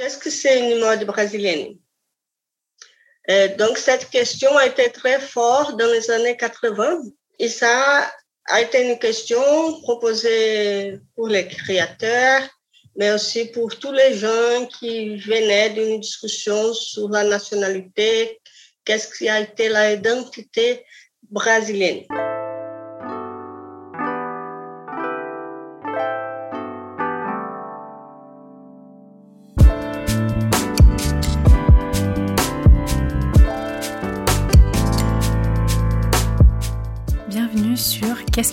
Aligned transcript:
qu'est-ce 0.00 0.16
que 0.16 0.30
c'est 0.30 0.58
une 0.58 0.80
mode 0.80 1.04
brésilienne? 1.04 1.76
Euh, 3.30 3.48
Donc, 3.58 3.76
cette 3.76 4.08
question 4.08 4.56
a 4.56 4.64
été 4.66 4.90
très 4.90 5.20
forte 5.20 5.78
dans 5.78 5.92
les 5.92 6.10
années 6.10 6.38
80 6.38 7.02
et 7.38 7.48
ça 7.48 8.10
a 8.46 8.60
été 8.62 8.82
une 8.90 8.98
question 8.98 9.42
proposée 9.82 10.98
pour 11.14 11.28
les 11.28 11.46
créateurs, 11.46 12.42
mais 12.96 13.12
aussi 13.12 13.44
pour 13.52 13.78
tous 13.78 13.92
les 13.92 14.14
gens 14.14 14.66
qui 14.78 15.16
venaient 15.18 15.68
d'une 15.68 16.00
discussion 16.00 16.72
sur 16.72 17.10
la 17.10 17.24
nationalité, 17.24 18.40
qu'est-ce 18.86 19.08
qui 19.14 19.28
a 19.28 19.40
été 19.40 19.68
l'identité 19.68 20.82
brésilienne. 21.30 22.06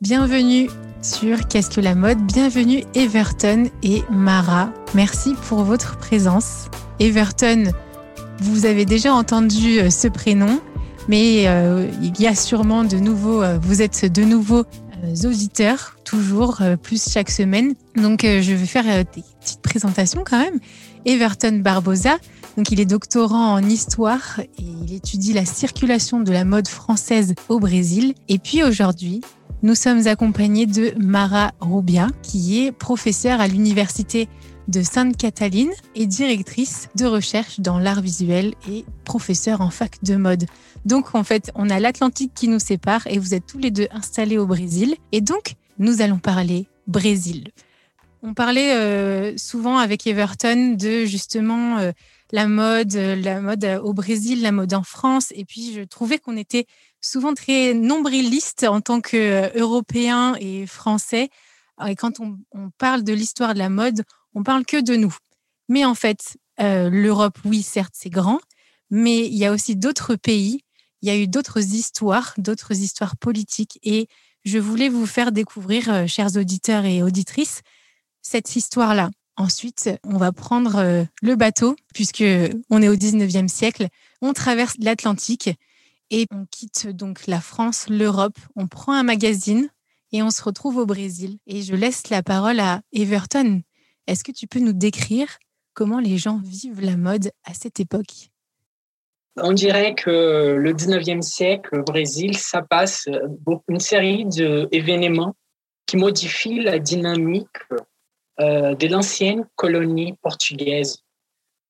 Bienvenue 0.00 0.70
sur 1.02 1.46
Qu'est-ce 1.46 1.68
que 1.68 1.82
la 1.82 1.94
mode? 1.94 2.20
Bienvenue 2.22 2.84
Everton 2.94 3.64
et 3.82 4.02
Mara. 4.10 4.72
Merci 4.94 5.34
pour 5.46 5.62
votre 5.62 5.98
présence. 5.98 6.70
Everton, 7.00 7.64
vous 8.38 8.64
avez 8.64 8.86
déjà 8.86 9.12
entendu 9.12 9.78
euh, 9.78 9.90
ce 9.90 10.08
prénom, 10.08 10.58
mais 11.06 11.48
euh, 11.48 11.86
il 12.00 12.18
y 12.18 12.26
a 12.26 12.34
sûrement 12.34 12.82
de 12.82 12.96
nouveaux, 12.96 13.42
euh, 13.42 13.58
vous 13.60 13.82
êtes 13.82 14.10
de 14.10 14.24
nouveaux 14.24 14.64
auditeurs, 15.22 15.96
toujours 16.04 16.62
plus 16.82 17.06
chaque 17.10 17.30
semaine. 17.30 17.74
Donc 17.94 18.20
je 18.22 18.54
vais 18.54 18.66
faire 18.66 19.04
des 19.04 19.22
petites 19.40 19.60
présentations 19.60 20.24
quand 20.24 20.38
même. 20.38 20.60
Everton 21.04 21.60
Barbosa, 21.62 22.16
donc 22.56 22.72
il 22.72 22.80
est 22.80 22.86
doctorant 22.86 23.52
en 23.52 23.62
histoire 23.62 24.40
et 24.40 24.62
il 24.62 24.94
étudie 24.94 25.34
la 25.34 25.44
circulation 25.44 26.20
de 26.20 26.32
la 26.32 26.46
mode 26.46 26.68
française 26.68 27.34
au 27.50 27.60
Brésil. 27.60 28.14
Et 28.28 28.38
puis 28.38 28.62
aujourd'hui, 28.62 29.20
nous 29.62 29.74
sommes 29.74 30.06
accompagnés 30.06 30.66
de 30.66 30.94
Mara 30.96 31.52
Rubia, 31.60 32.08
qui 32.22 32.64
est 32.64 32.72
professeure 32.72 33.40
à 33.40 33.48
l'Université 33.48 34.28
de 34.68 34.82
Sainte-Cataline 34.82 35.70
et 35.94 36.06
directrice 36.06 36.88
de 36.94 37.04
recherche 37.04 37.60
dans 37.60 37.78
l'art 37.78 38.00
visuel 38.00 38.54
et 38.70 38.84
professeure 39.04 39.60
en 39.60 39.70
fac 39.70 40.02
de 40.02 40.16
mode. 40.16 40.46
Donc 40.84 41.14
en 41.14 41.24
fait, 41.24 41.50
on 41.54 41.68
a 41.68 41.78
l'Atlantique 41.80 42.32
qui 42.34 42.48
nous 42.48 42.58
sépare 42.58 43.06
et 43.06 43.18
vous 43.18 43.34
êtes 43.34 43.46
tous 43.46 43.58
les 43.58 43.70
deux 43.70 43.88
installés 43.90 44.38
au 44.38 44.46
Brésil. 44.46 44.96
Et 45.12 45.20
donc, 45.20 45.54
nous 45.78 46.00
allons 46.00 46.18
parler 46.18 46.66
Brésil. 46.86 47.48
On 48.22 48.34
parlait 48.34 48.74
euh, 48.74 49.36
souvent 49.36 49.78
avec 49.78 50.06
Everton 50.06 50.76
de 50.78 51.04
justement 51.04 51.78
euh, 51.78 51.92
la 52.32 52.46
mode, 52.46 52.94
la 52.94 53.40
mode 53.40 53.64
au 53.82 53.92
Brésil, 53.92 54.42
la 54.42 54.52
mode 54.52 54.74
en 54.74 54.82
France. 54.82 55.32
Et 55.34 55.44
puis, 55.44 55.72
je 55.74 55.82
trouvais 55.82 56.18
qu'on 56.18 56.36
était 56.36 56.66
souvent 57.00 57.34
très 57.34 57.74
nombriliste 57.74 58.64
en 58.64 58.80
tant 58.80 59.00
qu'Européens 59.00 60.34
et 60.38 60.66
Français. 60.66 61.30
Et 61.86 61.96
quand 61.96 62.20
on, 62.20 62.38
parle 62.78 63.02
de 63.02 63.12
l'histoire 63.12 63.54
de 63.54 63.58
la 63.58 63.70
mode, 63.70 64.02
on 64.34 64.42
parle 64.42 64.64
que 64.64 64.80
de 64.80 64.96
nous. 64.96 65.14
Mais 65.68 65.84
en 65.84 65.94
fait, 65.94 66.36
euh, 66.60 66.90
l'Europe, 66.90 67.38
oui, 67.44 67.62
certes, 67.62 67.94
c'est 67.96 68.10
grand, 68.10 68.40
mais 68.90 69.26
il 69.26 69.36
y 69.36 69.46
a 69.46 69.52
aussi 69.52 69.76
d'autres 69.76 70.16
pays, 70.16 70.64
il 71.00 71.08
y 71.08 71.12
a 71.12 71.16
eu 71.16 71.26
d'autres 71.26 71.60
histoires, 71.60 72.34
d'autres 72.36 72.72
histoires 72.72 73.16
politiques. 73.16 73.78
Et 73.82 74.08
je 74.44 74.58
voulais 74.58 74.88
vous 74.88 75.06
faire 75.06 75.32
découvrir, 75.32 75.90
euh, 75.90 76.06
chers 76.06 76.36
auditeurs 76.36 76.84
et 76.84 77.02
auditrices, 77.02 77.62
cette 78.20 78.56
histoire-là. 78.56 79.10
Ensuite, 79.36 79.88
on 80.04 80.18
va 80.18 80.32
prendre 80.32 80.76
euh, 80.76 81.04
le 81.22 81.34
bateau, 81.34 81.76
puisque 81.94 82.24
on 82.68 82.82
est 82.82 82.88
au 82.88 82.96
19e 82.96 83.48
siècle. 83.48 83.88
On 84.20 84.34
traverse 84.34 84.74
l'Atlantique 84.80 85.50
et 86.10 86.26
on 86.32 86.44
quitte 86.50 86.88
donc 86.88 87.26
la 87.26 87.40
France, 87.40 87.88
l'Europe, 87.88 88.38
on 88.56 88.66
prend 88.66 88.92
un 88.92 89.02
magazine 89.02 89.68
et 90.12 90.22
on 90.22 90.30
se 90.30 90.42
retrouve 90.42 90.76
au 90.76 90.86
Brésil. 90.86 91.38
Et 91.46 91.62
je 91.62 91.74
laisse 91.74 92.10
la 92.10 92.22
parole 92.22 92.60
à 92.60 92.82
Everton. 92.92 93.62
Est-ce 94.06 94.24
que 94.24 94.32
tu 94.32 94.46
peux 94.46 94.58
nous 94.58 94.72
décrire 94.72 95.28
comment 95.72 96.00
les 96.00 96.18
gens 96.18 96.40
vivent 96.42 96.80
la 96.80 96.96
mode 96.96 97.30
à 97.44 97.54
cette 97.54 97.80
époque? 97.80 98.30
On 99.36 99.52
dirait 99.52 99.94
que 99.94 100.56
le 100.58 100.72
19e 100.72 101.22
siècle, 101.22 101.78
au 101.78 101.84
Brésil, 101.84 102.36
ça 102.36 102.62
passe 102.62 103.08
une 103.68 103.80
série 103.80 104.24
d'événements 104.26 105.36
qui 105.86 105.96
modifient 105.96 106.60
la 106.60 106.78
dynamique 106.78 107.46
euh, 108.40 108.74
de 108.74 108.86
l'ancienne 108.88 109.46
colonie 109.54 110.14
portugaise. 110.22 110.98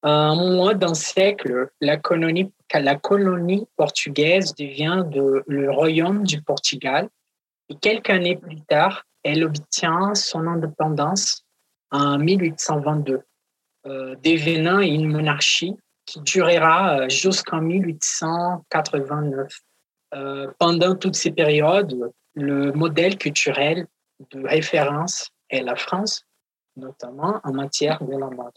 À 0.02 0.10
un 0.10 0.34
moment 0.34 0.72
d'un 0.72 0.94
siècle, 0.94 1.68
la 1.80 1.98
colonie 1.98 2.50
la 2.78 2.96
colonie 2.96 3.66
portugaise 3.76 4.54
devient 4.54 5.04
de, 5.06 5.42
le 5.46 5.70
royaume 5.70 6.24
du 6.24 6.40
Portugal. 6.42 7.08
Et 7.68 7.74
quelques 7.76 8.10
années 8.10 8.36
plus 8.36 8.60
tard, 8.62 9.04
elle 9.22 9.44
obtient 9.44 10.14
son 10.14 10.46
indépendance 10.46 11.44
en 11.90 12.18
1822, 12.18 13.22
euh, 13.86 14.14
devenant 14.22 14.80
une 14.80 15.08
monarchie 15.10 15.76
qui 16.06 16.20
durera 16.20 17.00
euh, 17.00 17.08
jusqu'en 17.08 17.60
1889. 17.60 19.52
Euh, 20.14 20.50
pendant 20.58 20.96
toutes 20.96 21.16
ces 21.16 21.30
périodes, 21.30 22.12
le 22.34 22.72
modèle 22.72 23.16
culturel 23.18 23.86
de 24.30 24.46
référence 24.46 25.30
est 25.48 25.62
la 25.62 25.76
France, 25.76 26.24
notamment 26.76 27.40
en 27.44 27.52
matière 27.52 28.02
de 28.02 28.16
la 28.16 28.28
mode. 28.28 28.52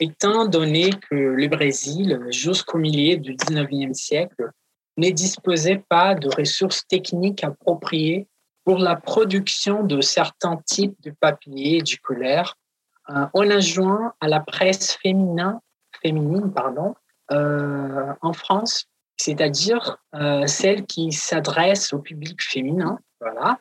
Étant 0.00 0.46
donné 0.46 0.90
que 0.90 1.14
le 1.14 1.48
Brésil, 1.48 2.20
jusqu'au 2.30 2.78
milieu 2.78 3.16
du 3.16 3.34
19e 3.34 3.94
siècle, 3.94 4.50
ne 4.96 5.10
disposait 5.10 5.82
pas 5.88 6.14
de 6.14 6.28
ressources 6.28 6.86
techniques 6.86 7.42
appropriées 7.44 8.28
pour 8.64 8.78
la 8.78 8.96
production 8.96 9.82
de 9.82 10.00
certains 10.00 10.58
types 10.58 10.94
de 11.02 11.10
papier 11.10 11.82
colère, 12.02 12.54
euh, 13.10 13.26
on 13.32 13.50
a 13.50 13.60
joint 13.60 14.12
à 14.20 14.28
la 14.28 14.40
presse 14.40 14.92
féminin, 15.02 15.60
féminine 16.02 16.52
pardon, 16.52 16.94
euh, 17.32 18.12
en 18.20 18.32
France, 18.32 18.86
c'est-à-dire 19.16 19.96
euh, 20.14 20.46
celle 20.46 20.84
qui 20.84 21.12
s'adresse 21.12 21.92
au 21.92 21.98
public 21.98 22.42
féminin, 22.42 22.98
voilà, 23.20 23.58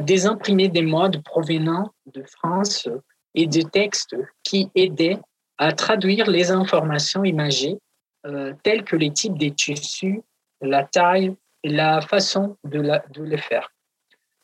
des 0.00 0.26
imprimés 0.26 0.68
des 0.68 0.82
modes 0.82 1.22
provenant 1.22 1.92
de 2.06 2.24
France 2.24 2.88
et 3.34 3.46
des 3.46 3.64
textes 3.64 4.16
qui 4.42 4.68
aidaient 4.74 5.20
à 5.60 5.72
traduire 5.72 6.28
les 6.28 6.50
informations 6.50 7.22
imagées 7.22 7.78
euh, 8.26 8.54
telles 8.62 8.82
que 8.82 8.96
les 8.96 9.12
types 9.12 9.38
des 9.38 9.52
tissus, 9.52 10.22
la 10.62 10.84
taille 10.84 11.36
et 11.62 11.68
la 11.68 12.00
façon 12.00 12.56
de, 12.64 12.80
la, 12.80 13.04
de 13.10 13.22
le 13.22 13.36
faire. 13.36 13.70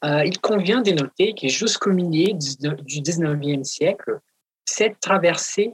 Euh, 0.04 0.24
il 0.26 0.38
convient 0.38 0.82
de 0.82 0.92
noter 0.92 1.34
que 1.34 1.48
jusqu'au 1.48 1.90
milieu 1.90 2.34
du 2.34 3.00
19e 3.00 3.64
siècle, 3.64 4.20
cette 4.66 5.00
traversée 5.00 5.72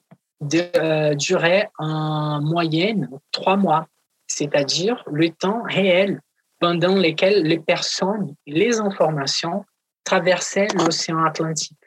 euh, 0.55 1.15
durait 1.17 1.69
en 1.77 2.41
moyenne 2.41 3.11
trois 3.33 3.57
mois, 3.57 3.89
c'est-à-dire 4.29 5.03
le 5.11 5.31
temps 5.31 5.63
réel 5.65 6.21
pendant 6.61 6.95
lequel 6.95 7.43
les 7.43 7.59
personnes 7.59 8.37
et 8.47 8.53
les 8.53 8.79
informations 8.79 9.65
traversaient 10.05 10.69
l'océan 10.77 11.25
Atlantique. 11.25 11.82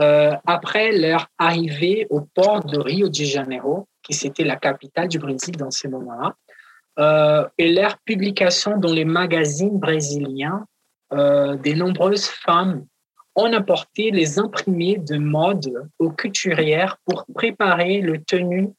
Euh, 0.00 0.34
après 0.46 0.92
leur 0.92 1.28
arrivée 1.38 2.06
au 2.10 2.22
port 2.22 2.64
de 2.64 2.78
Rio 2.78 3.08
de 3.08 3.14
Janeiro, 3.14 3.86
qui 4.02 4.14
c'était 4.14 4.44
la 4.44 4.56
capitale 4.56 5.08
du 5.08 5.18
Brésil 5.18 5.56
dans 5.56 5.70
ce 5.70 5.88
moment-là, 5.88 6.34
euh, 6.98 7.48
et 7.58 7.72
leur 7.72 7.98
publication 7.98 8.78
dans 8.78 8.92
les 8.92 9.04
magazines 9.04 9.78
brésiliens, 9.78 10.66
euh, 11.12 11.56
des 11.56 11.74
nombreuses 11.74 12.26
femmes 12.26 12.86
ont 13.36 13.52
apporté 13.52 14.10
les 14.10 14.38
imprimés 14.38 14.96
de 14.96 15.18
mode 15.18 15.88
aux 15.98 16.10
couturières 16.10 16.96
pour 17.04 17.26
préparer 17.34 18.00
le 18.00 18.22
tenue 18.22 18.70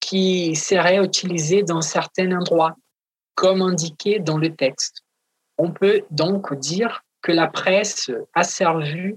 qui 0.00 0.54
serait 0.54 1.02
utilisé 1.02 1.62
dans 1.62 1.82
certains 1.82 2.30
endroits, 2.32 2.76
comme 3.34 3.62
indiqué 3.62 4.18
dans 4.18 4.38
le 4.38 4.54
texte. 4.54 5.02
On 5.56 5.70
peut 5.70 6.02
donc 6.10 6.54
dire 6.58 7.04
que 7.22 7.32
la 7.32 7.48
presse 7.48 8.10
a 8.34 8.44
servi 8.44 9.16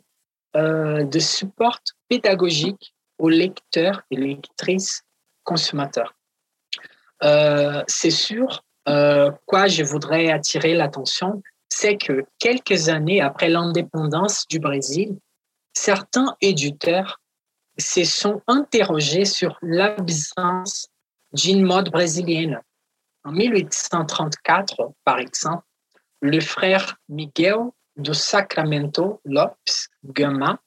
euh, 0.56 1.04
de 1.04 1.20
support 1.20 1.80
pédagogique 2.10 2.94
aux 3.18 3.30
lecteurs 3.30 4.02
et 4.12 4.18
lectrices 4.18 5.04
consommateurs. 5.44 6.16
Euh, 7.24 7.84
c'est 7.88 8.12
sûr, 8.12 8.64
euh, 8.90 9.32
quoi 9.46 9.68
je 9.68 9.84
voudrais 9.84 10.30
attirer 10.30 10.74
l'attention, 10.74 11.42
c'est 11.70 11.98
que 11.98 12.26
quelques 12.40 12.90
années 12.90 13.22
après 13.22 13.48
l'indépendance 13.48 14.48
du 14.48 14.60
Brésil, 14.60 15.18
certains 15.74 16.36
éditeurs 16.42 17.22
se 17.78 18.04
sont 18.04 18.42
interrogés 18.48 19.26
sur 19.26 19.58
l'absence 19.62 20.90
d'une 21.34 21.64
mode 21.64 21.90
brésilienne. 21.92 22.60
En 23.24 23.32
1834, 23.32 24.92
par 25.06 25.20
exemple, 25.20 25.64
le 26.22 26.40
frère 26.40 26.98
Miguel 27.08 27.58
do 27.96 28.14
Sacramento 28.14 29.20
Lopes 29.26 29.90
Gama 30.04 30.60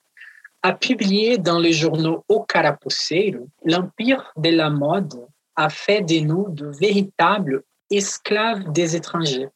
a 0.63 0.73
publié 0.73 1.39
dans 1.39 1.59
les 1.59 1.73
journaux 1.73 2.25
O 2.29 2.43
Carapuceiro 2.43 3.49
L'Empire 3.65 4.33
de 4.37 4.51
la 4.51 4.71
mode 4.71 5.27
a 5.57 5.69
fait 5.69 6.01
de 6.01 6.21
nous 6.21 6.49
de 6.51 6.67
véritables 6.67 7.63
esclaves 7.91 8.73
des 8.73 8.97
étrangers. 8.97 9.49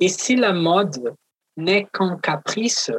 Et 0.00 0.08
si 0.08 0.36
la 0.36 0.52
mode 0.52 1.14
n'est 1.56 1.86
qu'un 1.92 2.16
caprice, 2.18 2.90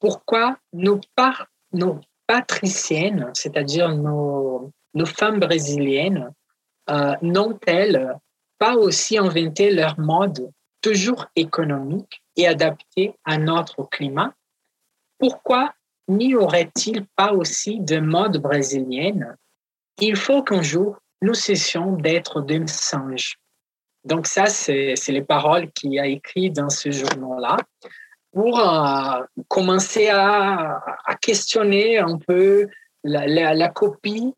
pourquoi 0.00 0.58
nos, 0.72 1.00
par, 1.14 1.46
nos 1.72 2.00
patriciennes, 2.26 3.30
c'est-à-dire 3.34 3.94
nos, 3.94 4.72
nos, 4.94 5.06
femmes 5.06 5.38
brésiliennes, 5.38 6.32
euh, 6.90 7.14
n'ont-elles 7.22 8.16
pas 8.58 8.74
aussi 8.74 9.16
inventé 9.18 9.70
leur 9.70 9.98
mode 9.98 10.50
toujours 10.80 11.26
économique? 11.36 12.21
Et 12.36 12.46
adaptée 12.46 13.14
à 13.24 13.38
notre 13.38 13.84
climat 13.84 14.34
Pourquoi 15.18 15.74
n'y 16.08 16.34
aurait-il 16.34 17.06
pas 17.16 17.32
aussi 17.32 17.80
de 17.80 18.00
mode 18.00 18.38
brésilienne 18.38 19.36
Il 20.00 20.16
faut 20.16 20.42
qu'un 20.42 20.62
jour, 20.62 20.98
nous 21.20 21.34
cessions 21.34 21.92
d'être 21.92 22.40
des 22.40 22.66
singes. 22.66 23.38
Donc 24.04 24.26
ça, 24.26 24.46
c'est 24.46 24.96
les 25.08 25.22
paroles 25.22 25.70
qu'il 25.70 25.98
a 26.00 26.06
écrites 26.06 26.56
dans 26.56 26.68
ce 26.68 26.90
journal-là 26.90 27.56
pour 28.32 28.58
euh, 28.58 29.22
commencer 29.48 30.08
à, 30.08 30.82
questionner 31.20 31.98
un 31.98 32.18
peu 32.18 32.66
la, 33.04 33.68
copie 33.68 34.34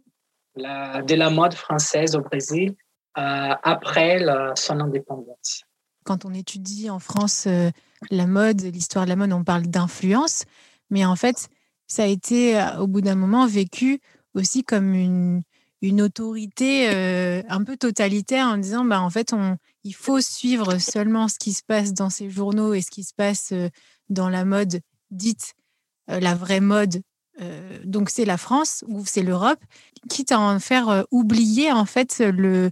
de 0.56 1.14
la 1.14 1.31
mode 1.31 1.55
française 1.55 2.14
au 2.17 2.20
Brésil 2.20 2.75
euh, 3.17 3.55
après 3.62 4.19
son 4.56 4.81
indépendance. 4.81 5.64
Quand 6.04 6.24
on 6.24 6.34
étudie 6.34 6.90
en 6.90 6.98
France 6.98 7.44
euh, 7.46 7.70
la 8.10 8.26
mode, 8.26 8.62
l'histoire 8.62 9.04
de 9.04 9.10
la 9.10 9.16
mode, 9.16 9.32
on 9.32 9.44
parle 9.44 9.66
d'influence, 9.66 10.44
mais 10.90 11.04
en 11.04 11.16
fait, 11.16 11.48
ça 11.86 12.04
a 12.04 12.06
été 12.06 12.62
au 12.78 12.86
bout 12.86 13.00
d'un 13.00 13.14
moment 13.14 13.46
vécu 13.46 14.00
aussi 14.34 14.64
comme 14.64 14.94
une, 14.94 15.42
une 15.84 16.00
autorité 16.00 16.88
euh, 16.88 17.42
un 17.48 17.62
peu 17.62 17.76
totalitaire 17.76 18.46
en 18.46 18.56
disant 18.56 18.84
bah 18.84 19.02
en 19.02 19.10
fait 19.10 19.32
on 19.32 19.56
il 19.84 19.94
faut 19.94 20.20
suivre 20.20 20.78
seulement 20.78 21.28
ce 21.28 21.38
qui 21.38 21.52
se 21.52 21.62
passe 21.62 21.92
dans 21.92 22.08
ces 22.08 22.30
journaux 22.30 22.72
et 22.72 22.80
ce 22.80 22.90
qui 22.90 23.04
se 23.04 23.12
passe 23.14 23.52
euh, 23.52 23.68
dans 24.08 24.30
la 24.30 24.46
mode 24.46 24.80
dite 25.10 25.52
euh, 26.10 26.20
la 26.20 26.34
vraie 26.34 26.60
mode 26.60 27.02
donc 27.84 28.10
c'est 28.10 28.24
la 28.24 28.36
France 28.36 28.84
ou 28.86 29.04
c'est 29.04 29.24
l'Europe 29.24 29.58
quitte 30.08 30.30
à 30.30 30.38
en 30.38 30.60
faire 30.60 31.04
oublier 31.10 31.72
en 31.72 31.84
fait 31.84 32.20
le 32.20 32.70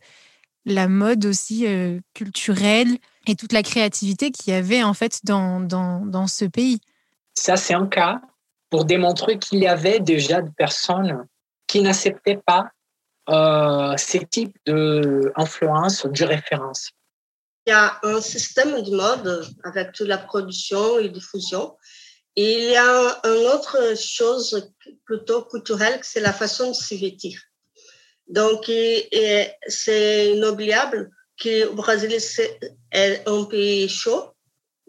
la 0.64 0.86
mode 0.86 1.26
aussi 1.26 1.66
culturelle 2.14 2.98
et 3.26 3.34
toute 3.36 3.52
la 3.52 3.62
créativité 3.62 4.30
qu'il 4.30 4.52
y 4.52 4.56
avait 4.56 4.82
en 4.82 4.94
fait 4.94 5.20
dans, 5.24 5.60
dans, 5.60 6.04
dans 6.04 6.26
ce 6.26 6.44
pays. 6.44 6.80
Ça 7.34 7.56
c'est 7.56 7.74
un 7.74 7.86
cas 7.86 8.20
pour 8.70 8.84
démontrer 8.84 9.38
qu'il 9.38 9.58
y 9.58 9.66
avait 9.66 10.00
déjà 10.00 10.40
des 10.40 10.50
personnes 10.50 11.26
qui 11.66 11.80
n'acceptaient 11.82 12.40
pas 12.44 12.70
euh, 13.28 13.94
ces 13.96 14.26
types 14.26 14.56
d'influence, 14.66 16.06
de 16.06 16.24
référence 16.24 16.90
Il 17.66 17.70
y 17.70 17.72
a 17.72 18.00
un 18.02 18.20
système 18.20 18.82
de 18.82 18.90
mode 18.96 19.46
avec 19.62 19.92
toute 19.92 20.08
la 20.08 20.18
production 20.18 20.98
et 20.98 21.08
diffusion. 21.08 21.76
Et 22.34 22.64
il 22.64 22.70
y 22.70 22.76
a 22.76 23.20
une 23.24 23.46
autre 23.54 23.94
chose 23.96 24.72
plutôt 25.04 25.44
culturelle, 25.44 26.00
c'est 26.02 26.20
la 26.20 26.32
façon 26.32 26.70
de 26.70 26.74
se 26.74 26.94
vêtir. 26.94 27.38
Donc, 28.26 28.64
c'est 29.68 30.32
inoubliable 30.32 31.10
que 31.38 31.66
le 31.66 31.72
Brésil 31.72 32.16
est 32.92 33.22
un 33.26 33.44
pays 33.44 33.88
chaud. 33.88 34.30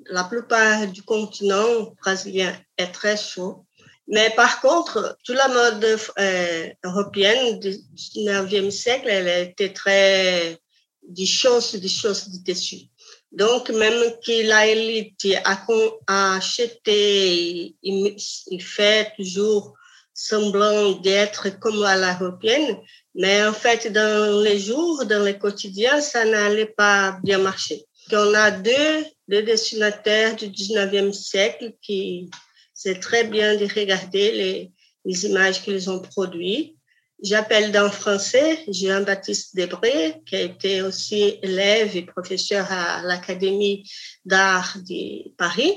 La 0.07 0.23
plupart 0.23 0.87
du 0.87 1.03
continent 1.03 1.93
brésilien 2.01 2.55
est 2.77 2.91
très 2.91 3.17
chaud. 3.17 3.65
Mais 4.07 4.31
par 4.35 4.59
contre, 4.59 5.17
toute 5.23 5.37
la 5.37 5.47
mode 5.47 5.97
euh, 6.19 6.69
européenne 6.83 7.59
du 7.59 7.69
19e 7.95 8.69
siècle, 8.69 9.07
elle 9.07 9.49
était 9.49 9.71
très 9.71 10.59
des 11.01 11.25
choses, 11.25 11.73
des 11.75 11.87
choses 11.87 12.27
de 12.29 12.43
tissu. 12.43 12.87
Donc, 13.31 13.69
même 13.69 14.13
que 14.25 14.47
la 14.47 14.67
élite 14.67 15.25
a, 15.43 16.35
acheté, 16.35 17.75
il, 17.81 18.15
il 18.47 18.63
fait 18.63 19.11
toujours 19.15 19.73
semblant 20.13 20.91
d'être 20.91 21.59
comme 21.59 21.83
à 21.83 21.95
l'européenne, 21.95 22.77
mais 23.15 23.44
en 23.45 23.54
fait, 23.54 23.92
dans 23.92 24.42
les 24.42 24.60
jours, 24.60 25.06
dans 25.06 25.24
les 25.24 25.38
quotidiens, 25.38 26.01
ça 26.01 26.25
n'allait 26.25 26.74
pas 26.77 27.19
bien 27.24 27.38
marcher. 27.38 27.86
On 28.12 28.33
a 28.33 28.51
deux, 28.51 29.06
deux 29.27 29.44
dessinateurs 29.44 30.36
du 30.36 30.48
19e 30.48 31.13
siècle 31.13 31.74
qui 31.81 32.30
c'est 32.74 33.00
très 33.00 33.24
bien 33.24 33.56
de 33.56 33.65
regarder 33.65 34.31
les, 34.31 34.71
les 35.06 35.25
images 35.25 35.62
qu'ils 35.62 35.89
ont 35.89 36.00
produites. 36.00 36.75
J'appelle 37.21 37.71
dans 37.71 37.89
français 37.89 38.65
Jean-Baptiste 38.68 39.56
Debré, 39.56 40.21
qui 40.25 40.36
a 40.36 40.42
été 40.42 40.81
aussi 40.81 41.39
élève 41.42 41.96
et 41.96 42.01
professeur 42.01 42.70
à 42.70 43.01
l'Académie 43.03 43.89
d'art 44.25 44.75
de 44.89 45.29
Paris. 45.38 45.74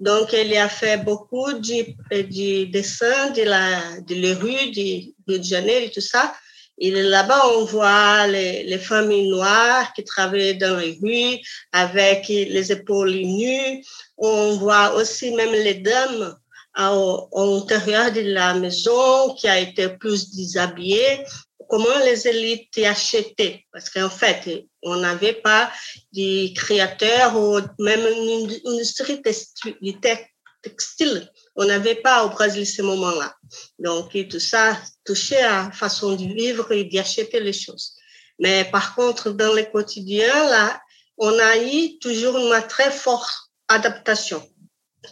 Donc, 0.00 0.32
il 0.32 0.56
a 0.56 0.68
fait 0.68 0.96
beaucoup 0.96 1.52
de, 1.52 2.64
dessins 2.64 3.30
de, 3.30 3.42
la, 3.42 4.00
de 4.00 4.14
les 4.16 4.34
rues 4.34 4.72
de 4.72 4.80
Rio 4.80 5.38
de 5.38 5.42
Janeiro 5.44 5.84
et 5.84 5.90
tout 5.90 6.00
ça. 6.00 6.34
Et 6.78 6.90
là-bas, 6.90 7.42
on 7.54 7.64
voit 7.64 8.26
les, 8.26 8.64
les, 8.64 8.78
familles 8.78 9.28
noires 9.28 9.92
qui 9.92 10.04
travaillent 10.04 10.58
dans 10.58 10.78
les 10.78 10.98
rues 11.02 11.38
avec 11.70 12.28
les 12.28 12.72
épaules 12.72 13.14
nues. 13.14 13.84
On 14.16 14.56
voit 14.56 14.94
aussi 14.94 15.32
même 15.32 15.52
les 15.52 15.74
dames 15.74 16.36
à 16.74 16.90
l'intérieur 17.34 18.12
de 18.12 18.22
la 18.22 18.54
maison 18.54 19.34
qui 19.34 19.48
a 19.48 19.58
été 19.58 19.90
plus 19.90 20.34
déshabillée. 20.34 21.24
Comment 21.68 21.98
les 22.04 22.28
élites 22.28 22.76
achetaient? 22.78 23.64
Parce 23.72 23.88
qu'en 23.88 24.10
fait, 24.10 24.66
on 24.82 24.96
n'avait 24.96 25.34
pas 25.34 25.70
de 26.12 26.52
créateurs 26.54 27.36
ou 27.36 27.60
même 27.78 28.00
une 28.00 28.50
industrie 28.66 29.22
textile. 29.22 31.30
On 31.56 31.64
n'avait 31.64 31.96
pas 31.96 32.24
au 32.24 32.30
Brésil 32.30 32.66
ce 32.66 32.82
moment-là. 32.82 33.34
Donc, 33.78 34.16
tout 34.28 34.40
ça 34.40 34.78
touchait 35.04 35.42
à 35.42 35.64
la 35.64 35.70
façon 35.72 36.16
de 36.16 36.24
vivre 36.24 36.72
et 36.72 36.84
d'acheter 36.84 37.40
les 37.40 37.52
choses. 37.52 37.94
Mais 38.38 38.64
par 38.64 38.94
contre, 38.94 39.30
dans 39.30 39.52
le 39.52 39.64
quotidien, 39.64 40.32
là, 40.48 40.80
on 41.18 41.38
a 41.38 41.58
eu 41.58 41.98
toujours 41.98 42.36
une 42.38 42.66
très 42.68 42.90
forte 42.90 43.30
adaptation 43.68 44.42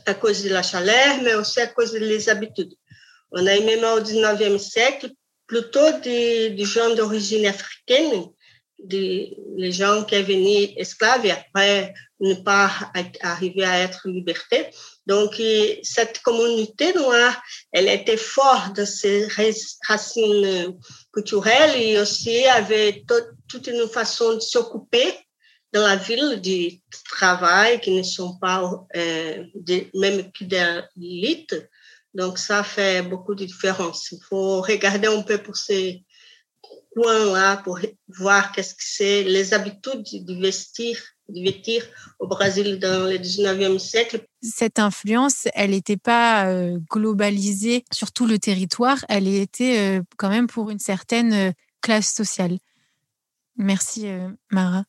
à 0.06 0.14
cause 0.14 0.44
de 0.44 0.50
la 0.50 0.62
chaleur, 0.62 1.22
mais 1.22 1.34
aussi 1.34 1.60
à 1.60 1.66
cause 1.66 1.92
des 1.92 2.28
habitudes. 2.28 2.74
On 3.32 3.46
a 3.46 3.56
eu 3.56 3.64
même 3.64 3.84
au 3.84 4.00
19e 4.00 4.58
siècle 4.58 5.10
plutôt 5.46 5.98
des, 6.00 6.56
gens 6.64 6.94
d'origine 6.94 7.46
africaine, 7.46 8.26
des, 8.78 9.36
gens 9.72 10.04
qui 10.04 10.16
sont 10.16 10.22
venus 10.22 10.70
esclaves 10.76 11.26
et 11.26 11.32
après 11.32 11.92
ne 12.20 12.34
pas 12.34 12.70
arriver 13.20 13.64
à 13.64 13.80
être 13.80 14.08
liberté. 14.08 14.70
Donc, 15.10 15.42
cette 15.82 16.20
communauté 16.20 16.94
noire, 16.94 17.42
elle 17.72 17.88
était 17.88 18.16
forte 18.16 18.76
de 18.76 18.84
ses 18.84 19.26
racines 19.88 20.78
culturelles 21.12 21.74
et 21.82 21.98
aussi 21.98 22.46
avait 22.46 23.04
toute 23.48 23.66
une 23.66 23.88
façon 23.88 24.34
de 24.34 24.38
s'occuper 24.38 25.12
dans 25.72 25.82
la 25.82 25.96
ville 25.96 26.40
du 26.40 26.80
travail 27.10 27.80
qui 27.80 27.90
ne 27.90 28.04
sont 28.04 28.38
pas 28.38 28.62
euh, 28.94 29.44
même 29.94 30.30
que 30.30 30.44
l'élite. 30.96 31.56
Donc, 32.14 32.38
ça 32.38 32.62
fait 32.62 33.02
beaucoup 33.02 33.34
de 33.34 33.44
différence. 33.44 34.12
Il 34.12 34.20
faut 34.28 34.60
regarder 34.62 35.08
un 35.08 35.22
peu 35.22 35.38
pour 35.38 35.56
ces 35.56 36.04
points-là 36.94 37.58
pour 37.58 37.78
voir 38.18 38.52
qu'est-ce 38.52 38.74
que 38.74 38.82
c'est 38.82 39.22
les 39.24 39.54
habitudes 39.54 40.02
du 40.02 40.40
vestir, 40.40 40.98
du 41.28 41.44
vestir 41.44 41.84
au 42.18 42.26
Brésil 42.26 42.78
dans 42.78 43.08
le 43.08 43.16
19e 43.16 43.78
siècle. 43.78 44.24
Cette 44.42 44.78
influence, 44.78 45.48
elle 45.54 45.70
n'était 45.70 45.96
pas 45.96 46.46
euh, 46.46 46.78
globalisée 46.90 47.84
sur 47.92 48.12
tout 48.12 48.26
le 48.26 48.38
territoire, 48.38 49.04
elle 49.08 49.28
était 49.28 49.78
euh, 49.78 50.02
quand 50.16 50.30
même 50.30 50.46
pour 50.46 50.70
une 50.70 50.78
certaine 50.78 51.32
euh, 51.32 51.52
classe 51.80 52.12
sociale. 52.12 52.58
Merci, 53.56 54.06
Mara. 54.50 54.84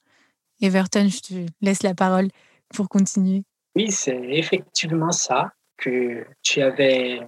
Everton, 0.62 1.10
je 1.10 1.20
te 1.20 1.46
laisse 1.62 1.84
la 1.84 1.94
parole 1.94 2.30
pour 2.74 2.88
continuer. 2.88 3.44
Oui, 3.76 3.92
c'est 3.92 4.22
effectivement 4.30 5.12
ça 5.12 5.52
que 5.78 6.26
tu 6.42 6.62
avais 6.62 7.20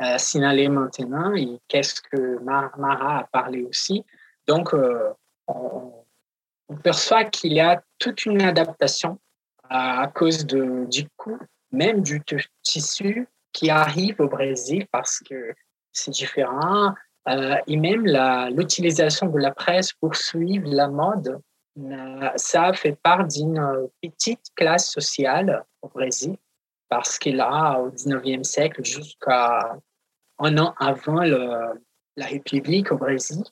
euh, 0.00 0.68
maintenant 0.68 1.34
et 1.34 1.60
qu'est-ce 1.68 2.00
que 2.00 2.38
Mara 2.42 3.18
a 3.18 3.24
parlé 3.32 3.64
aussi. 3.64 4.04
Donc, 4.46 4.74
euh, 4.74 5.12
on, 5.46 5.92
perçoit 6.82 7.24
qu'il 7.24 7.54
y 7.54 7.60
a 7.60 7.82
toute 7.98 8.26
une 8.26 8.42
adaptation 8.42 9.18
à, 9.70 10.06
cause 10.14 10.44
de, 10.44 10.84
du 10.90 11.08
coût 11.16 11.38
même 11.72 12.02
du 12.02 12.22
tissu 12.62 13.26
qui 13.52 13.70
arrive 13.70 14.20
au 14.20 14.28
Brésil 14.28 14.86
parce 14.92 15.18
que 15.20 15.54
c'est 15.92 16.10
différent. 16.10 16.94
Euh, 17.28 17.56
et 17.66 17.76
même 17.76 18.06
l'utilisation 18.54 19.26
de 19.28 19.38
la 19.38 19.50
presse 19.50 19.92
pour 19.94 20.14
suivre 20.14 20.68
la 20.68 20.88
mode, 20.88 21.40
ça 22.36 22.72
fait 22.72 22.96
part 23.02 23.26
d'une 23.26 23.88
petite 24.02 24.46
classe 24.54 24.90
sociale 24.90 25.64
au 25.82 25.88
Brésil 25.88 26.36
parce 26.88 27.18
que 27.18 27.30
là, 27.30 27.78
au 27.78 27.90
19e 27.90 28.44
siècle, 28.44 28.84
jusqu'à 28.84 29.78
un 30.38 30.58
an 30.58 30.74
avant 30.78 31.22
la 31.22 32.26
République 32.26 32.92
au 32.92 32.96
Brésil, 32.96 33.42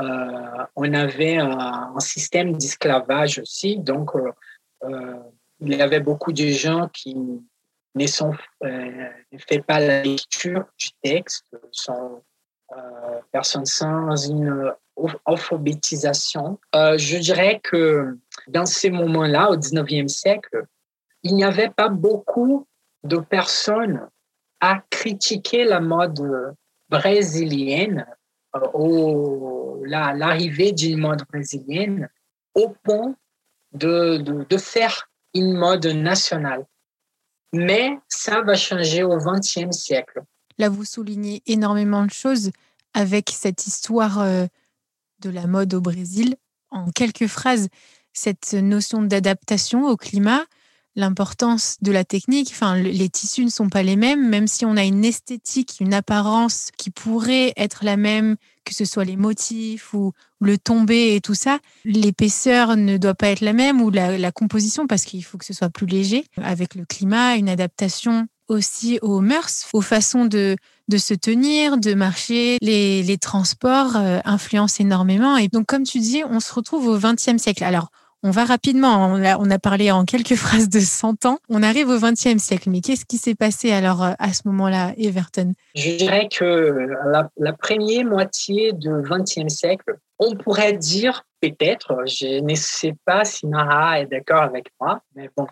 euh, 0.00 0.64
on 0.74 0.92
avait 0.92 1.38
un, 1.38 1.98
système 2.00 2.52
d'esclavage 2.52 3.38
aussi. 3.38 3.78
Donc, 3.78 4.14
euh, 4.14 4.30
euh, 4.84 5.14
il 5.60 5.74
y 5.74 5.80
avait 5.80 6.00
beaucoup 6.00 6.32
de 6.32 6.48
gens 6.48 6.88
qui 6.92 7.16
ne 7.94 8.06
sont, 8.06 8.34
pas 8.60 9.80
la 9.80 10.02
lecture 10.02 10.66
du 10.78 10.88
texte, 11.02 11.46
sont 11.70 12.22
personnes 13.32 13.64
sans 13.64 14.14
une 14.28 14.72
alphabétisation. 15.24 16.58
je 16.74 17.18
dirais 17.18 17.60
que 17.62 18.18
dans 18.48 18.66
ces 18.66 18.90
moments-là, 18.90 19.50
au 19.50 19.56
19e 19.56 20.08
siècle, 20.08 20.66
il 21.22 21.34
n'y 21.34 21.44
avait 21.44 21.70
pas 21.70 21.88
beaucoup 21.88 22.66
de 23.02 23.16
personnes 23.16 24.06
à 24.60 24.82
critiquer 24.90 25.64
la 25.64 25.80
mode 25.80 26.54
brésilienne, 26.88 28.06
euh, 28.54 29.82
l'arrivée 29.84 30.72
d'une 30.72 30.98
mode 30.98 31.22
brésilienne, 31.28 32.08
au 32.54 32.74
point 32.82 33.14
de, 33.72 34.18
de, 34.18 34.56
faire 34.56 35.10
une 35.34 35.52
mode 35.52 35.86
nationale. 35.86 36.66
Mais 37.52 37.98
ça 38.08 38.42
va 38.42 38.54
changer 38.54 39.02
au 39.02 39.16
XXe 39.18 39.76
siècle. 39.76 40.22
Là, 40.58 40.68
vous 40.68 40.84
soulignez 40.84 41.42
énormément 41.46 42.04
de 42.04 42.10
choses 42.10 42.50
avec 42.94 43.30
cette 43.30 43.66
histoire 43.66 44.20
euh, 44.20 44.46
de 45.20 45.30
la 45.30 45.46
mode 45.46 45.74
au 45.74 45.80
Brésil. 45.80 46.36
En 46.70 46.90
quelques 46.90 47.26
phrases, 47.26 47.68
cette 48.12 48.54
notion 48.54 49.02
d'adaptation 49.02 49.86
au 49.86 49.96
climat, 49.96 50.44
l'importance 50.96 51.76
de 51.82 51.92
la 51.92 52.04
technique. 52.04 52.50
Enfin, 52.52 52.76
les 52.76 53.08
tissus 53.08 53.44
ne 53.44 53.50
sont 53.50 53.68
pas 53.68 53.82
les 53.82 53.96
mêmes, 53.96 54.28
même 54.28 54.48
si 54.48 54.64
on 54.64 54.76
a 54.76 54.82
une 54.82 55.04
esthétique, 55.04 55.76
une 55.80 55.94
apparence 55.94 56.70
qui 56.76 56.90
pourrait 56.90 57.52
être 57.56 57.84
la 57.84 57.96
même, 57.96 58.36
que 58.64 58.74
ce 58.74 58.84
soit 58.84 59.04
les 59.04 59.16
motifs 59.16 59.92
ou 59.94 60.12
le 60.40 60.58
tombé 60.58 61.14
et 61.14 61.20
tout 61.20 61.34
ça. 61.34 61.58
L'épaisseur 61.84 62.76
ne 62.76 62.96
doit 62.96 63.14
pas 63.14 63.28
être 63.28 63.42
la 63.42 63.52
même 63.52 63.80
ou 63.80 63.90
la, 63.90 64.32
composition 64.32 64.86
parce 64.86 65.04
qu'il 65.04 65.24
faut 65.24 65.38
que 65.38 65.44
ce 65.44 65.52
soit 65.52 65.70
plus 65.70 65.86
léger. 65.86 66.24
Avec 66.42 66.74
le 66.74 66.84
climat, 66.84 67.36
une 67.36 67.48
adaptation 67.48 68.26
aussi 68.48 68.98
aux 69.02 69.20
mœurs, 69.20 69.68
aux 69.72 69.80
façons 69.80 70.24
de, 70.24 70.56
de 70.88 70.98
se 70.98 71.14
tenir, 71.14 71.78
de 71.78 71.94
marcher. 71.94 72.58
Les, 72.62 73.02
les 73.02 73.18
transports 73.18 73.96
euh, 73.96 74.20
influencent 74.24 74.80
énormément. 74.80 75.36
Et 75.36 75.48
donc, 75.48 75.66
comme 75.66 75.82
tu 75.82 75.98
dis, 75.98 76.22
on 76.28 76.40
se 76.40 76.52
retrouve 76.52 76.86
au 76.86 76.98
XXe 76.98 77.38
siècle. 77.38 77.64
Alors, 77.64 77.90
on 78.26 78.30
va 78.30 78.44
rapidement, 78.44 79.06
on 79.06 79.50
a, 79.50 79.58
parlé 79.60 79.92
en 79.92 80.04
quelques 80.04 80.34
phrases 80.34 80.68
de 80.68 80.80
100 80.80 81.26
ans. 81.26 81.38
On 81.48 81.62
arrive 81.62 81.88
au 81.88 81.98
XXe 81.98 82.38
siècle, 82.38 82.70
mais 82.70 82.80
qu'est-ce 82.80 83.04
qui 83.04 83.18
s'est 83.18 83.36
passé 83.36 83.70
alors 83.70 84.02
euh, 84.02 84.12
à 84.18 84.32
ce 84.32 84.42
moment-là, 84.46 84.92
Everton? 84.98 85.52
Je 85.76 85.96
dirais 85.96 86.28
que 86.28 86.88
la, 87.36 87.52
première 87.52 88.04
moitié 88.04 88.72
du 88.72 88.90
XXe 88.90 89.48
siècle, 89.48 89.96
on 90.18 90.34
pourrait 90.34 90.72
dire 90.72 91.22
peut-être, 91.40 92.02
je 92.06 92.42
ne 92.42 92.54
sais 92.56 92.94
pas 93.04 93.24
si 93.24 93.46
Nara 93.46 94.00
est 94.00 94.06
d'accord 94.06 94.42
avec 94.42 94.72
moi, 94.80 95.00
mais 95.14 95.30
bon, 95.36 95.46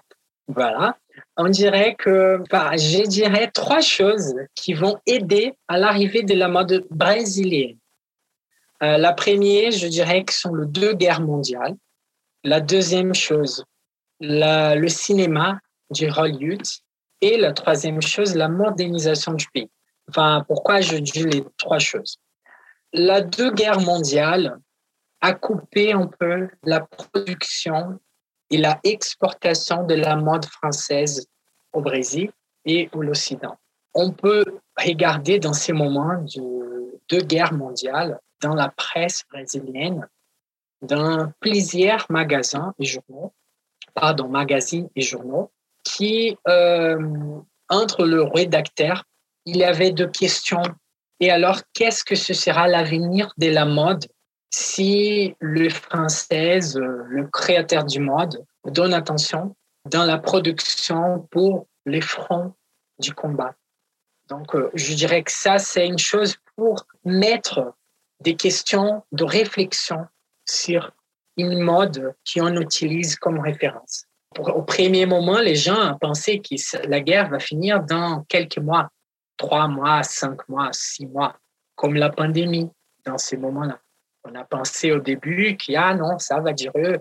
voilà. 0.49 0.97
On 1.37 1.49
dirait 1.49 1.95
que, 1.95 2.43
je 2.50 3.07
dirais 3.07 3.50
trois 3.54 3.81
choses 3.81 4.35
qui 4.57 4.75
vont 4.75 4.99
aider 5.07 5.54
à 5.69 5.78
l'arrivée 5.78 6.25
de 6.25 6.35
la 6.35 6.49
mode 6.49 6.87
brésilienne. 6.90 7.76
Euh, 8.83 8.99
la 8.99 9.12
première, 9.12 9.71
je 9.71 9.87
dirais 9.87 10.25
que 10.25 10.33
sont 10.33 10.54
les 10.54 10.66
deux 10.66 10.95
guerres 10.95 11.21
mondiales. 11.21 11.76
La 12.45 12.61
deuxième 12.61 13.15
chose, 13.15 13.65
le 14.21 14.89
cinéma 14.89 15.59
du 15.91 16.11
Hollywood. 16.11 16.63
Et 17.21 17.39
la 17.39 17.55
troisième 17.55 18.03
chose, 18.03 18.35
la 18.35 18.49
modernisation 18.49 19.33
du 19.33 19.47
pays. 19.49 19.71
Enfin, 20.11 20.45
pourquoi 20.47 20.83
je 20.83 20.99
dis 20.99 21.25
les 21.25 21.43
trois 21.57 21.79
choses? 21.79 22.19
La 22.93 23.23
deux 23.23 23.51
guerres 23.51 23.81
mondiales 23.81 24.59
a 25.23 25.33
coupé 25.33 25.93
un 25.93 26.07
peu 26.07 26.51
la 26.65 26.81
production 26.81 27.99
et 28.51 28.59
la 28.59 28.79
exportation 28.85 29.87
de 29.87 29.95
la 29.95 30.17
mode 30.17 30.45
française 30.45 31.27
au 31.73 31.81
Brésil 31.81 32.31
et 32.67 32.91
au 32.93 33.01
l'Occident. 33.01 33.57
On 33.95 34.11
peut 34.13 34.45
regarder 34.77 35.39
dans 35.39 35.55
ces 35.55 35.73
moments 35.73 36.23
de 36.37 37.01
deux 37.09 37.23
guerres 37.23 37.55
mondiales 37.55 38.21
dans 38.43 38.55
la 38.55 38.69
presse 38.69 39.25
brésilienne 39.31 40.07
dans 40.85 41.33
plusieurs 41.41 42.07
magasins 42.11 42.75
et 42.79 42.85
journaux, 42.85 43.33
pardon, 43.95 44.29
magazines 44.29 44.88
et 44.97 45.03
journaux, 45.03 45.50
qui, 45.83 46.37
euh, 46.49 46.99
entre 47.69 48.05
le 48.05 48.23
rédacteur, 48.23 49.05
il 49.45 49.57
y 49.57 49.64
avait 49.64 49.91
deux 49.91 50.09
questions. 50.09 50.62
Et 51.21 51.31
alors, 51.31 51.61
qu'est-ce 51.73 52.05
que 52.05 52.14
ce 52.14 52.35
sera 52.35 52.67
l'avenir 52.69 53.33
de 53.38 53.49
la 53.49 53.64
mode 53.64 54.07
si 54.50 55.35
le 55.41 55.69
français, 55.69 56.61
le 56.75 57.26
créateur 57.26 57.85
du 57.85 58.00
mode, 58.00 58.45
donne 58.64 58.95
attention 58.95 59.55
dans 59.91 60.05
la 60.05 60.19
production 60.19 61.26
pour 61.31 61.67
les 61.87 62.00
fronts 62.00 62.55
du 62.99 63.12
combat? 63.12 63.55
Donc, 64.29 64.55
euh, 64.55 64.71
je 64.75 64.95
dirais 64.95 65.23
que 65.23 65.33
ça, 65.33 65.59
c'est 65.59 65.87
une 65.87 65.99
chose 65.99 66.37
pour 66.57 66.87
mettre 67.05 67.75
des 68.21 68.37
questions 68.37 69.03
de 69.12 69.25
réflexion 69.25 70.07
sur 70.45 70.93
une 71.37 71.61
mode 71.61 72.15
qu'on 72.33 72.57
utilise 72.61 73.17
comme 73.17 73.41
référence. 73.41 74.07
au 74.37 74.63
premier 74.63 75.07
moment, 75.07 75.41
les 75.41 75.55
gens 75.55 75.97
pensaient 76.01 76.41
que 76.41 76.87
la 76.89 77.01
guerre 77.01 77.29
va 77.29 77.39
finir 77.39 77.83
dans 77.83 78.23
quelques 78.25 78.59
mois, 78.59 78.91
trois 79.37 79.69
mois, 79.69 80.03
cinq 80.03 80.49
mois, 80.49 80.71
six 80.73 81.07
mois, 81.07 81.37
comme 81.75 81.95
la 81.95 82.11
pandémie 82.11 82.71
dans 83.05 83.19
ces 83.19 83.37
moments-là. 83.37 83.79
On 84.25 84.35
a 84.35 84.45
pensé 84.45 84.93
au 84.93 85.01
début 85.01 85.57
qu'il 85.57 85.77
ah 85.77 85.95
non, 85.95 86.19
ça 86.19 86.41
va 86.41 86.53
durer 86.53 86.99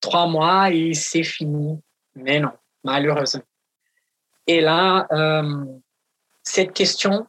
trois 0.00 0.26
mois 0.26 0.70
et 0.70 0.94
c'est 0.94 1.22
fini. 1.22 1.80
Mais 2.14 2.40
non, 2.40 2.52
malheureusement. 2.82 3.42
Et 4.46 4.60
là, 4.60 5.06
euh, 5.12 5.64
cette 6.42 6.72
question, 6.72 7.26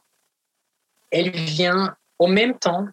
elle 1.10 1.30
vient 1.30 1.96
au 2.18 2.26
même 2.26 2.58
temps 2.58 2.86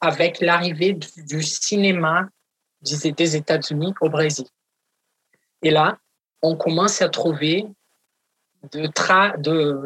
avec 0.00 0.40
l'arrivée 0.40 0.94
du, 0.94 1.42
cinéma 1.42 2.28
des 2.80 3.36
États-Unis 3.36 3.94
au 4.00 4.08
Brésil. 4.08 4.46
Et 5.62 5.70
là, 5.70 5.98
on 6.42 6.56
commence 6.56 7.02
à 7.02 7.08
trouver 7.08 7.66
de, 8.72 8.86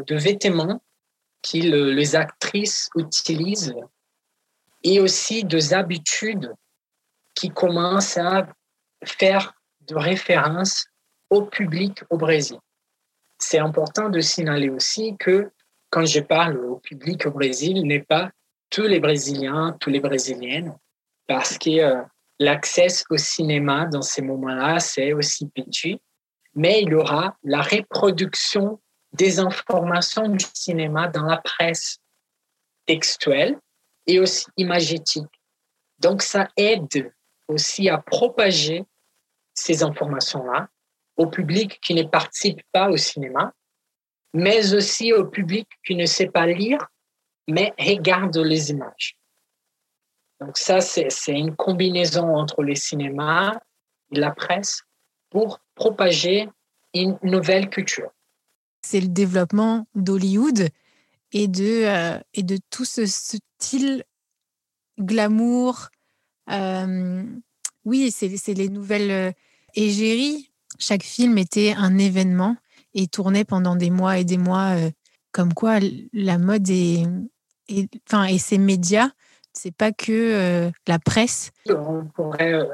de, 0.02 0.14
vêtements 0.14 0.80
que 1.42 1.58
les 1.58 2.16
actrices 2.16 2.88
utilisent 2.96 3.74
et 4.82 5.00
aussi 5.00 5.44
des 5.44 5.74
habitudes 5.74 6.54
qui 7.34 7.50
commencent 7.50 8.16
à 8.16 8.48
faire 9.04 9.54
de 9.80 9.96
référence 9.96 10.86
au 11.30 11.42
public 11.42 12.02
au 12.10 12.16
Brésil. 12.16 12.58
C'est 13.38 13.58
important 13.58 14.08
de 14.08 14.20
signaler 14.20 14.70
aussi 14.70 15.16
que 15.18 15.50
quand 15.90 16.06
je 16.06 16.20
parle 16.20 16.58
au 16.58 16.76
public 16.76 17.26
au 17.26 17.30
Brésil, 17.30 17.86
n'est 17.86 18.02
pas 18.02 18.30
tous 18.74 18.82
les 18.82 18.98
Brésiliens, 18.98 19.76
tous 19.78 19.90
les 19.90 20.00
Brésiliennes, 20.00 20.76
parce 21.28 21.58
que 21.58 21.78
euh, 21.78 22.02
l'accès 22.40 22.88
au 23.08 23.16
cinéma 23.16 23.86
dans 23.86 24.02
ces 24.02 24.20
moments-là, 24.20 24.80
c'est 24.80 25.12
aussi 25.12 25.48
petit. 25.48 26.00
Mais 26.56 26.82
il 26.82 26.88
y 26.88 26.94
aura 26.94 27.36
la 27.44 27.62
reproduction 27.62 28.80
des 29.12 29.38
informations 29.38 30.26
du 30.26 30.44
cinéma 30.52 31.06
dans 31.06 31.22
la 31.22 31.36
presse 31.36 31.98
textuelle 32.84 33.56
et 34.08 34.18
aussi 34.18 34.46
imagétique. 34.56 35.32
Donc, 36.00 36.22
ça 36.22 36.48
aide 36.56 37.12
aussi 37.46 37.88
à 37.88 37.98
propager 37.98 38.84
ces 39.54 39.84
informations-là 39.84 40.68
au 41.16 41.28
public 41.28 41.78
qui 41.80 41.94
ne 41.94 42.02
participe 42.02 42.60
pas 42.72 42.90
au 42.90 42.96
cinéma, 42.96 43.52
mais 44.32 44.74
aussi 44.74 45.12
au 45.12 45.26
public 45.26 45.68
qui 45.86 45.94
ne 45.94 46.06
sait 46.06 46.26
pas 46.26 46.46
lire, 46.48 46.88
mais 47.48 47.72
regarde 47.78 48.36
les 48.36 48.70
images. 48.70 49.16
Donc 50.40 50.58
ça, 50.58 50.80
c'est 50.80 51.08
une 51.28 51.54
combinaison 51.54 52.36
entre 52.36 52.62
les 52.62 52.74
cinémas 52.74 53.54
et 54.12 54.18
la 54.18 54.30
presse 54.30 54.82
pour 55.30 55.60
propager 55.74 56.48
une 56.92 57.18
nouvelle 57.22 57.70
culture. 57.70 58.10
C'est 58.82 59.00
le 59.00 59.08
développement 59.08 59.86
d'Hollywood 59.94 60.68
et 61.32 61.48
de, 61.48 61.84
euh, 61.84 62.18
et 62.34 62.42
de 62.42 62.58
tout 62.70 62.84
ce 62.84 63.06
style 63.06 64.04
glamour. 64.98 65.88
Euh, 66.50 67.24
oui, 67.84 68.10
c'est 68.10 68.54
les 68.54 68.68
nouvelles 68.68 69.10
euh, 69.10 69.32
égéries. 69.74 70.52
Chaque 70.78 71.02
film 71.02 71.38
était 71.38 71.74
un 71.76 71.98
événement 71.98 72.56
et 72.94 73.06
tournait 73.06 73.44
pendant 73.44 73.76
des 73.76 73.90
mois 73.90 74.18
et 74.18 74.24
des 74.24 74.38
mois. 74.38 74.76
comme 75.32 75.54
quoi, 75.54 75.78
la 76.12 76.38
mode 76.38 76.68
et, 77.68 77.88
enfin, 78.06 78.24
et 78.24 78.38
ses 78.38 78.58
médias, 78.58 79.10
c'est 79.52 79.74
pas 79.74 79.92
que 79.92 80.70
la 80.86 80.98
presse. 80.98 81.52
On 81.68 82.04
pourrait 82.06 82.68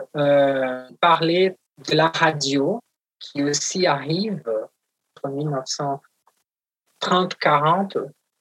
parler 1.00 1.56
de 1.88 1.94
la 1.94 2.08
radio 2.08 2.80
qui 3.18 3.42
aussi 3.42 3.86
arrive 3.86 4.42
en 5.22 5.98
1930-40 7.02 7.98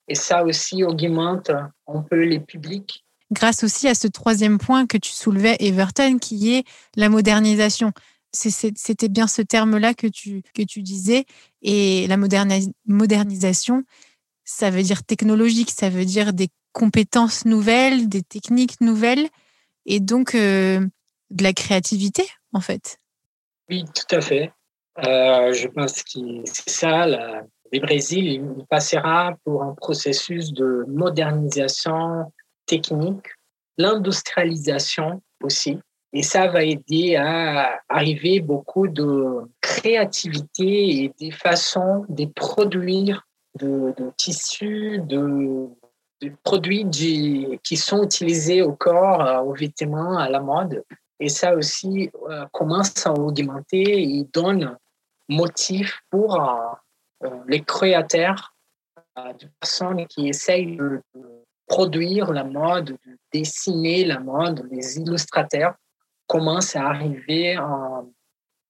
et 0.08 0.16
ça 0.16 0.44
aussi 0.44 0.84
augmente 0.84 1.52
un 1.88 2.02
peu 2.02 2.24
les 2.24 2.40
publics. 2.40 3.06
Grâce 3.32 3.64
aussi 3.64 3.88
à 3.88 3.94
ce 3.94 4.08
troisième 4.08 4.58
point 4.58 4.88
que 4.88 4.98
tu 4.98 5.12
soulevais, 5.12 5.56
Everton, 5.60 6.18
qui 6.18 6.56
est 6.56 6.64
la 6.96 7.10
modernisation. 7.10 7.92
C'était 8.32 9.10
bien 9.10 9.28
ce 9.28 9.42
terme-là 9.42 9.94
que 9.94 10.08
tu, 10.08 10.42
que 10.56 10.64
tu 10.64 10.82
disais. 10.82 11.26
Et 11.62 12.08
la 12.08 12.18
modernisation, 12.18 13.84
ça 14.50 14.72
veut 14.72 14.82
dire 14.82 15.04
technologique, 15.04 15.70
ça 15.70 15.90
veut 15.90 16.06
dire 16.06 16.34
des 16.34 16.50
compétences 16.74 17.46
nouvelles, 17.46 18.10
des 18.10 18.24
techniques 18.24 18.82
nouvelles, 18.82 19.30
et 19.86 20.00
donc 20.00 20.34
euh, 20.34 20.80
de 21.30 21.44
la 21.44 21.54
créativité, 21.54 22.24
en 22.52 22.60
fait. 22.60 22.98
Oui, 23.70 23.86
tout 23.86 24.16
à 24.16 24.22
fait. 24.22 24.52
Euh, 25.06 25.54
je 25.54 25.68
pense 25.68 26.02
que 26.02 26.20
c'est 26.46 26.70
ça, 26.70 27.06
le 27.06 27.80
Brésil 27.80 28.26
il 28.26 28.66
passera 28.68 29.36
pour 29.46 29.62
un 29.64 29.76
processus 29.76 30.52
de 30.52 30.84
modernisation 30.88 32.34
technique, 32.66 33.28
l'industrialisation 33.78 35.22
aussi. 35.44 35.78
Et 36.12 36.24
ça 36.24 36.48
va 36.48 36.64
aider 36.64 37.18
à 37.18 37.80
arriver 37.88 38.40
beaucoup 38.40 38.88
de 38.88 39.44
créativité 39.62 41.04
et 41.04 41.14
des 41.20 41.30
façons 41.30 42.04
de 42.10 42.26
produire 42.26 43.28
de, 43.56 43.94
tissus, 44.18 45.00
de, 45.00 45.70
produits 46.44 46.86
qui 47.64 47.78
sont 47.78 48.04
utilisés 48.04 48.62
au 48.62 48.74
corps, 48.74 49.46
aux 49.48 49.54
vêtements, 49.54 50.18
à 50.18 50.30
la 50.30 50.42
mode. 50.42 50.84
Et 51.22 51.30
ça 51.30 51.54
aussi 51.54 52.10
euh, 52.30 52.46
commence 52.54 53.06
à 53.06 53.12
augmenter 53.12 54.02
et 54.02 54.26
donne 54.34 54.78
motif 55.30 56.02
pour 56.10 56.42
euh, 56.42 56.74
euh, 57.24 57.30
les 57.48 57.62
créateurs, 57.62 58.56
euh, 59.18 59.34
de 59.34 59.48
personnes 59.60 60.06
qui 60.08 60.28
essayent 60.28 60.76
de, 60.76 61.02
produire 61.68 62.34
la 62.34 62.44
mode, 62.44 62.98
de 63.06 63.18
dessiner 63.32 64.04
la 64.04 64.20
mode, 64.20 64.68
les 64.72 64.98
illustrateurs 64.98 65.76
commencent 66.26 66.76
à 66.76 66.88
arriver 66.88 67.60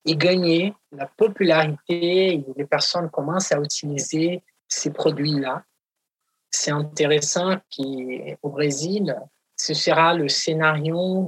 et 0.03 0.17
gagner 0.17 0.73
la 0.91 1.05
popularité 1.05 2.43
les 2.57 2.65
personnes 2.65 3.09
commencent 3.09 3.53
à 3.53 3.59
utiliser 3.59 4.43
ces 4.69 4.91
produits-là. 4.91 5.63
C'est 6.49 6.71
intéressant 6.71 7.57
qu'au 7.75 8.49
Brésil, 8.49 9.15
ce 9.57 9.73
sera 9.73 10.13
le 10.13 10.29
scénario 10.29 11.27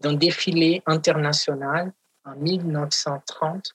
d'un 0.00 0.12
défilé 0.12 0.82
international 0.86 1.92
en 2.24 2.36
1930 2.36 3.74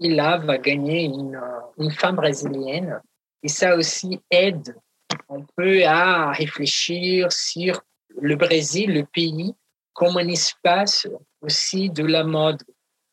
il 0.00 0.16
va 0.16 0.58
gagner 0.58 1.04
une, 1.04 1.40
une 1.78 1.90
femme 1.90 2.16
brésilienne. 2.16 3.00
Et 3.42 3.48
ça 3.48 3.76
aussi 3.76 4.20
aide 4.30 4.76
un 5.28 5.42
peu 5.56 5.84
à 5.84 6.32
réfléchir 6.32 7.32
sur 7.32 7.82
le 8.20 8.36
Brésil, 8.36 8.94
le 8.94 9.04
pays, 9.04 9.54
comme 9.92 10.16
un 10.16 10.28
espace 10.28 11.06
aussi 11.40 11.90
de 11.90 12.04
la 12.04 12.24
mode. 12.24 12.62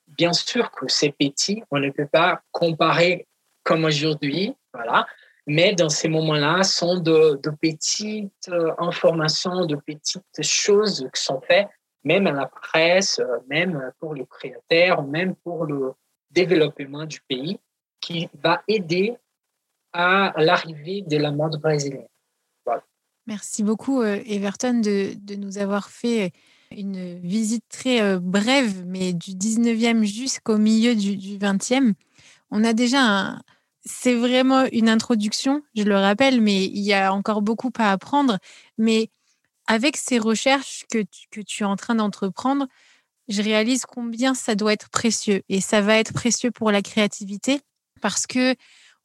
Bien 0.08 0.34
sûr 0.34 0.72
que 0.72 0.88
c'est 0.88 1.12
petit, 1.12 1.64
on 1.72 1.80
ne 1.80 1.90
peut 1.90 2.08
pas 2.08 2.42
comparer 2.52 3.28
comme 3.64 3.86
aujourd'hui, 3.86 4.56
voilà. 4.76 5.06
Mais 5.48 5.76
dans 5.76 5.90
ces 5.90 6.08
moments-là, 6.10 6.64
sont 6.64 7.00
de, 7.00 7.40
petites 7.62 8.50
euh, 8.50 8.74
informations, 8.80 9.66
de 9.66 9.76
petites 9.76 10.42
choses 10.42 11.08
qui 11.14 11.22
sont 11.22 11.42
faites, 11.42 11.68
même 12.04 12.26
à 12.28 12.32
la 12.32 12.48
presse, 12.48 13.20
euh, 13.20 13.38
même 13.48 13.92
pour 14.00 14.16
les 14.16 14.26
créateurs, 14.26 15.04
même 15.04 15.36
pour 15.36 15.66
le, 15.66 15.94
développement 16.32 17.06
du 17.06 17.22
pays 17.22 17.58
qui 18.02 18.28
va 18.44 18.62
aider 18.68 19.16
à 19.94 20.34
l'arrivée 20.36 21.02
de 21.02 21.16
la 21.16 21.32
mode 21.32 21.62
brésilienne. 21.62 22.08
Merci 23.26 23.64
beaucoup, 23.64 24.02
euh, 24.02 24.20
Everton, 24.26 24.82
de, 24.82 25.36
nous 25.36 25.60
avoir 25.60 25.90
fait 25.90 26.32
une 26.72 27.20
visite 27.20 27.64
très 27.70 28.20
brève, 28.20 28.86
mais 28.86 29.14
du 29.14 29.32
19e 29.32 30.04
jusqu'au 30.04 30.58
milieu 30.58 30.94
du, 30.94 31.16
du 31.16 31.38
20e. 31.38 31.94
On 32.52 32.66
a 32.66 32.74
déjà 32.74 33.00
un... 33.00 33.42
C'est 33.86 34.16
vraiment 34.16 34.66
une 34.72 34.90
introduction, 34.90 35.64
je 35.76 35.84
le 35.84 35.96
rappelle, 35.96 36.42
mais 36.42 36.66
il 36.66 36.82
y 36.82 36.94
a 36.94 37.14
encore 37.14 37.42
beaucoup 37.42 37.72
à 37.78 37.92
apprendre. 37.92 38.40
Mais 38.78 39.10
avec 39.68 39.98
ces 39.98 40.20
recherches 40.20 40.86
que 40.90 41.04
que 41.32 41.42
tu 41.42 41.64
es 41.64 41.66
en 41.66 41.76
train 41.76 41.96
d'entreprendre, 41.96 42.68
je 43.28 43.42
réalise 43.42 43.86
combien 43.86 44.34
ça 44.34 44.56
doit 44.56 44.74
être 44.74 44.90
précieux. 44.90 45.44
Et 45.50 45.62
ça 45.62 45.82
va 45.82 45.98
être 45.98 46.14
précieux 46.14 46.52
pour 46.52 46.72
la 46.72 46.82
créativité 46.82 47.62
parce 48.02 48.28
que 48.28 48.56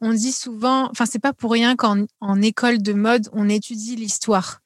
on 0.01 0.12
dit 0.12 0.33
souvent, 0.33 0.90
enfin, 0.90 1.07
c'est 1.07 1.19
pas 1.19 1.33
pour 1.33 1.53
rien 1.53 1.77
qu'en 1.77 2.07
en 2.21 2.43
école 2.43 2.83
de 2.83 2.93
mode, 2.93 3.29
on 3.33 3.49
étudie 3.49 3.97
l'histoire. 3.97 4.61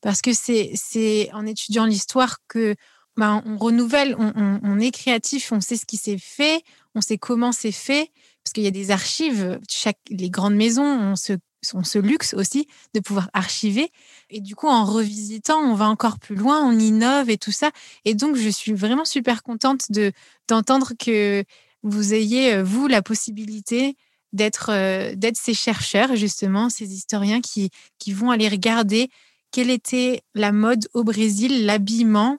Parce 0.00 0.22
que 0.22 0.32
c'est, 0.32 1.30
en 1.32 1.44
étudiant 1.44 1.84
l'histoire 1.84 2.38
que 2.48 2.74
ben, 3.16 3.42
on 3.44 3.58
renouvelle, 3.58 4.14
on, 4.16 4.78
est 4.78 4.92
créatif, 4.92 5.50
on 5.52 5.60
sait 5.60 5.76
ce 5.76 5.84
qui 5.84 5.96
s'est 5.96 6.18
fait, 6.18 6.62
on 6.94 7.00
sait 7.00 7.18
comment 7.18 7.50
c'est 7.50 7.72
fait, 7.72 8.12
parce 8.48 8.54
qu'il 8.54 8.64
y 8.64 8.68
a 8.68 8.70
des 8.70 8.90
archives. 8.90 9.60
Les 10.08 10.30
grandes 10.30 10.54
maisons 10.54 11.12
ont 11.12 11.16
ce 11.16 11.98
luxe 11.98 12.32
aussi 12.32 12.66
de 12.94 13.00
pouvoir 13.00 13.28
archiver. 13.34 13.92
Et 14.30 14.40
du 14.40 14.54
coup, 14.54 14.68
en 14.68 14.86
revisitant, 14.86 15.58
on 15.58 15.74
va 15.74 15.86
encore 15.86 16.18
plus 16.18 16.34
loin, 16.34 16.66
on 16.66 16.78
innove 16.78 17.28
et 17.28 17.36
tout 17.36 17.52
ça. 17.52 17.70
Et 18.06 18.14
donc, 18.14 18.36
je 18.36 18.48
suis 18.48 18.72
vraiment 18.72 19.04
super 19.04 19.42
contente 19.42 19.92
de 19.92 20.12
d'entendre 20.48 20.94
que 20.98 21.44
vous 21.82 22.14
ayez, 22.14 22.54
euh, 22.54 22.62
vous, 22.62 22.86
la 22.86 23.02
possibilité 23.02 23.96
d'être 24.32 24.70
euh, 24.70 25.14
d'être 25.14 25.36
ces 25.36 25.52
chercheurs, 25.52 26.16
justement, 26.16 26.70
ces 26.70 26.94
historiens 26.94 27.42
qui 27.42 27.70
vont 28.10 28.30
aller 28.30 28.48
regarder 28.48 29.10
quelle 29.50 29.68
était 29.68 30.22
la 30.34 30.52
mode 30.52 30.88
au 30.94 31.04
Brésil, 31.04 31.66
l'habillement, 31.66 32.38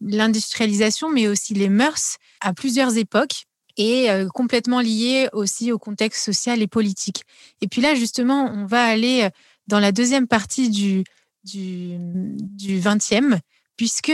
l'industrialisation, 0.00 1.08
mais 1.08 1.28
aussi 1.28 1.54
les 1.54 1.68
mœurs 1.68 2.16
à 2.40 2.52
plusieurs 2.52 2.96
époques 2.96 3.46
et 3.76 4.10
euh, 4.10 4.28
complètement 4.28 4.80
lié 4.80 5.28
aussi 5.32 5.72
au 5.72 5.78
contexte 5.78 6.24
social 6.24 6.62
et 6.62 6.66
politique. 6.66 7.24
Et 7.60 7.68
puis 7.68 7.80
là, 7.80 7.94
justement, 7.94 8.50
on 8.52 8.66
va 8.66 8.84
aller 8.84 9.22
euh, 9.24 9.30
dans 9.66 9.80
la 9.80 9.92
deuxième 9.92 10.26
partie 10.26 10.70
du, 10.70 11.04
du, 11.44 11.96
du 11.98 12.80
20e, 12.80 13.38
puisque 13.76 14.12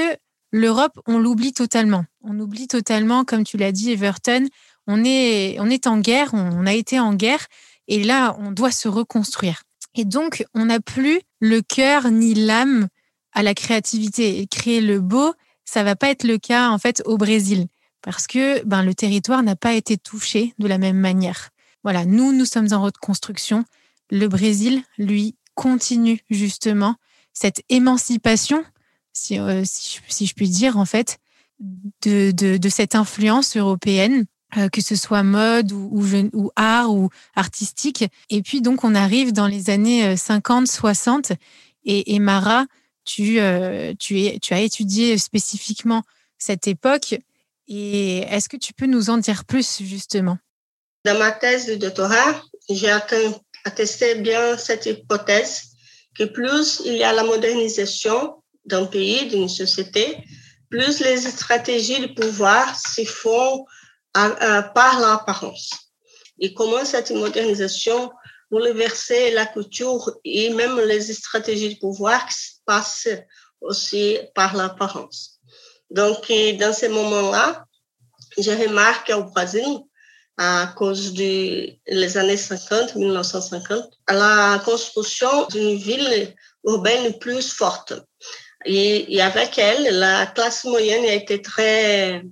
l'Europe, 0.52 0.98
on 1.06 1.18
l'oublie 1.18 1.52
totalement. 1.52 2.04
On 2.22 2.38
oublie 2.38 2.68
totalement, 2.68 3.24
comme 3.24 3.44
tu 3.44 3.56
l'as 3.56 3.72
dit, 3.72 3.92
Everton, 3.92 4.46
on 4.86 5.04
est, 5.04 5.58
on 5.60 5.68
est 5.68 5.86
en 5.86 5.98
guerre, 5.98 6.30
on, 6.32 6.66
a 6.66 6.72
été 6.72 6.98
en 6.98 7.14
guerre, 7.14 7.46
et 7.88 8.02
là, 8.02 8.36
on 8.38 8.52
doit 8.52 8.70
se 8.70 8.88
reconstruire. 8.88 9.62
Et 9.94 10.04
donc, 10.04 10.44
on 10.54 10.66
n'a 10.66 10.80
plus 10.80 11.20
le 11.40 11.60
cœur 11.60 12.10
ni 12.10 12.34
l'âme 12.34 12.88
à 13.32 13.42
la 13.42 13.54
créativité. 13.54 14.40
Et 14.40 14.46
créer 14.46 14.80
le 14.80 15.00
beau, 15.00 15.34
ça 15.64 15.82
va 15.82 15.96
pas 15.96 16.10
être 16.10 16.24
le 16.24 16.38
cas, 16.38 16.70
en 16.70 16.78
fait, 16.78 17.02
au 17.04 17.18
Brésil 17.18 17.66
parce 18.02 18.26
que 18.26 18.64
ben, 18.64 18.82
le 18.82 18.94
territoire 18.94 19.42
n'a 19.42 19.56
pas 19.56 19.74
été 19.74 19.96
touché 19.96 20.54
de 20.58 20.66
la 20.66 20.78
même 20.78 20.98
manière. 20.98 21.50
Voilà, 21.82 22.04
nous, 22.04 22.32
nous 22.32 22.44
sommes 22.44 22.72
en 22.72 22.82
reconstruction. 22.82 23.64
Le 24.10 24.28
Brésil, 24.28 24.82
lui, 24.98 25.36
continue 25.54 26.20
justement 26.30 26.96
cette 27.32 27.62
émancipation, 27.68 28.64
si, 29.12 29.38
euh, 29.38 29.62
si, 29.64 30.26
je, 30.26 30.34
puis 30.34 30.48
dire, 30.48 30.76
en 30.76 30.84
fait, 30.84 31.18
de, 32.02 32.30
de, 32.30 32.56
de, 32.56 32.68
cette 32.68 32.94
influence 32.94 33.56
européenne 33.56 34.26
euh, 34.56 34.68
que 34.70 34.80
ce 34.80 34.96
soit 34.96 35.22
mode 35.22 35.72
ou, 35.72 35.90
ou, 35.92 36.04
ou, 36.32 36.50
art 36.56 36.94
ou 36.94 37.10
artistique. 37.34 38.04
Et 38.30 38.40
puis 38.40 38.62
donc 38.62 38.82
on 38.82 38.94
arrive 38.94 39.32
dans 39.32 39.46
les 39.46 39.68
années 39.68 40.16
50, 40.16 40.66
60 40.66 41.32
et, 41.84 42.14
et 42.14 42.18
Mara, 42.18 42.64
tu, 43.04 43.40
euh, 43.40 43.94
tu, 43.98 44.20
es, 44.20 44.38
tu 44.38 44.54
as 44.54 44.60
étudié 44.60 45.18
spécifiquement 45.18 46.02
cette 46.38 46.66
époque. 46.66 47.18
Et 47.68 48.20
est-ce 48.20 48.48
que 48.48 48.56
tu 48.56 48.72
peux 48.72 48.86
nous 48.86 49.10
en 49.10 49.18
dire 49.18 49.44
plus 49.44 49.82
justement? 49.82 50.38
Dans 51.04 51.18
ma 51.18 51.32
thèse 51.32 51.66
de 51.66 51.74
doctorat, 51.74 52.42
j'ai 52.70 52.90
attesté 53.64 54.14
bien 54.16 54.56
cette 54.56 54.86
hypothèse 54.86 55.64
que 56.16 56.24
plus 56.24 56.82
il 56.84 56.94
y 56.94 57.04
a 57.04 57.12
la 57.12 57.24
modernisation 57.24 58.42
d'un 58.64 58.86
pays, 58.86 59.28
d'une 59.28 59.48
société, 59.48 60.16
plus 60.70 61.00
les 61.00 61.18
stratégies 61.18 62.00
de 62.00 62.06
pouvoir 62.14 62.78
se 62.78 63.04
font 63.04 63.64
par 64.12 65.00
l'apparence. 65.00 65.70
Et 66.40 66.54
comment 66.54 66.84
cette 66.84 67.10
modernisation 67.10 68.10
bouleverser 68.50 69.30
la 69.32 69.46
culture 69.46 70.10
et 70.24 70.50
même 70.50 70.80
les 70.80 71.12
stratégies 71.12 71.74
de 71.74 71.78
pouvoir 71.78 72.26
passent 72.64 73.08
aussi 73.60 74.18
par 74.34 74.56
l'apparence. 74.56 75.37
Donc, 75.90 76.30
dans 76.58 76.72
ces 76.72 76.88
moments-là, 76.88 77.64
je 78.38 78.50
remarque 78.50 79.10
au 79.14 79.24
Brésil, 79.24 79.78
à 80.36 80.72
cause 80.76 81.14
des 81.14 81.80
années 82.16 82.36
50, 82.36 82.94
1950, 82.94 83.90
la 84.08 84.62
construction 84.64 85.46
d'une 85.46 85.76
ville 85.76 86.34
urbaine 86.64 87.18
plus 87.18 87.52
forte. 87.52 87.94
Et, 88.64 89.20
avec 89.20 89.58
elle, 89.58 89.98
la 89.98 90.26
classe 90.26 90.64
moyenne 90.64 91.04
a 91.04 91.14
été 91.14 91.42
très 91.42 92.22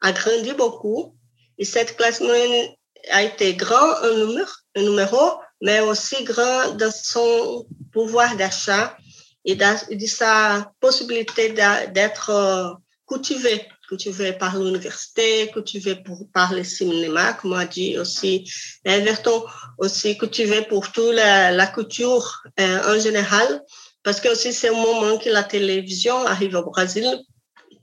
agrandie 0.00 0.52
beaucoup. 0.52 1.16
Et 1.58 1.64
cette 1.64 1.96
classe 1.96 2.20
moyenne 2.20 2.68
a 3.10 3.22
été 3.22 3.54
grand 3.54 3.94
en 4.02 4.14
numéro, 4.26 4.50
un 4.76 4.82
numéro, 4.82 5.40
mais 5.60 5.80
aussi 5.80 6.22
grand 6.24 6.72
dans 6.74 6.92
son 6.92 7.66
pouvoir 7.92 8.36
d'achat 8.36 8.96
et 9.44 9.56
de 9.56 10.06
sa 10.06 10.72
possibilité 10.80 11.50
d'être 11.50 12.30
euh, 12.30 12.72
cultivé, 13.08 13.66
cultivé 13.88 14.32
par 14.32 14.58
l'université, 14.58 15.50
cultivé 15.52 15.96
pour, 15.96 16.26
par 16.32 16.52
le 16.52 16.64
cinéma, 16.64 17.34
comme 17.34 17.54
a 17.54 17.66
dit 17.66 17.98
aussi 17.98 18.50
Everton, 18.84 19.44
aussi 19.78 20.16
cultivé 20.16 20.62
pour 20.62 20.92
toute 20.92 21.14
la, 21.14 21.50
la 21.50 21.66
culture 21.66 22.42
euh, 22.60 22.96
en 22.96 23.00
général, 23.00 23.62
parce 24.02 24.20
que 24.20 24.28
aussi 24.28 24.52
c'est 24.52 24.68
un 24.68 24.72
moment 24.72 25.18
que 25.18 25.28
la 25.28 25.42
télévision 25.42 26.16
arrive 26.26 26.54
au 26.54 26.70
Brésil, 26.70 27.06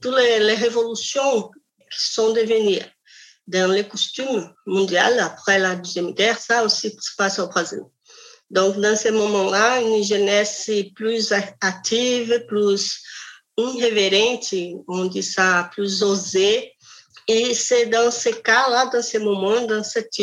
toutes 0.01 0.17
les, 0.17 0.39
les 0.39 0.55
révolutions 0.55 1.51
qui 1.91 1.99
sont 2.13 2.31
devenues 2.33 2.79
dans 3.47 3.71
les 3.71 3.87
costumes 3.87 4.53
mondiaux 4.65 4.99
après 5.19 5.59
la 5.59 5.75
Deuxième 5.75 6.11
Guerre, 6.13 6.39
ça 6.39 6.63
aussi 6.63 6.95
se 6.99 7.15
passe 7.17 7.39
au 7.39 7.47
Brésil. 7.47 7.81
Donc, 8.49 8.77
dans 8.77 8.95
ce 8.95 9.09
moment-là, 9.09 9.81
une 9.81 10.03
jeunesse 10.03 10.71
plus 10.95 11.31
active, 11.61 12.45
plus 12.47 13.01
irrévérente, 13.57 14.53
on 14.87 15.05
dit 15.05 15.23
ça, 15.23 15.69
plus 15.71 16.01
osée. 16.01 16.73
Et 17.27 17.53
c'est 17.53 17.85
dans 17.85 18.09
ce 18.09 18.29
cas-là, 18.29 18.89
dans 18.91 19.03
ce 19.03 19.19
moment, 19.19 19.61
dans 19.61 19.83
cette 19.83 20.19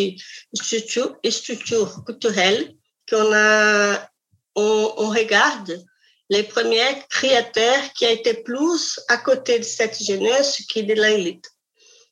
structure, 0.52 1.16
structure 1.28 2.04
culturelle 2.04 2.74
qu'on 3.08 3.32
a, 3.32 4.10
on, 4.56 4.92
on, 4.96 5.08
regarde 5.10 5.84
les 6.28 6.42
premiers 6.42 7.04
créateurs 7.08 7.92
qui 7.94 8.06
été 8.06 8.34
plus 8.34 8.98
à 9.06 9.18
côté 9.18 9.60
de 9.60 9.64
cette 9.64 10.02
jeunesse 10.02 10.62
que 10.66 10.80
de 10.80 10.94
l'élite. 10.94 11.48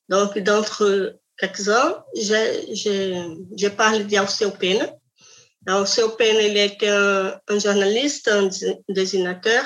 Donc, 0.09 0.38
d'entre 0.38 1.18
quelques-uns, 1.38 2.05
je, 2.14 2.72
je, 2.72 3.37
je 3.57 3.68
parle 3.68 4.05
d'Alceu 4.07 4.50
Pena, 4.50 4.88
alors, 5.66 5.88
Pen, 6.18 6.37
il 6.40 6.57
était 6.59 6.88
un, 6.88 7.40
un, 7.48 7.59
journaliste, 7.59 8.29
un 8.29 8.50
dessinateur, 8.88 9.64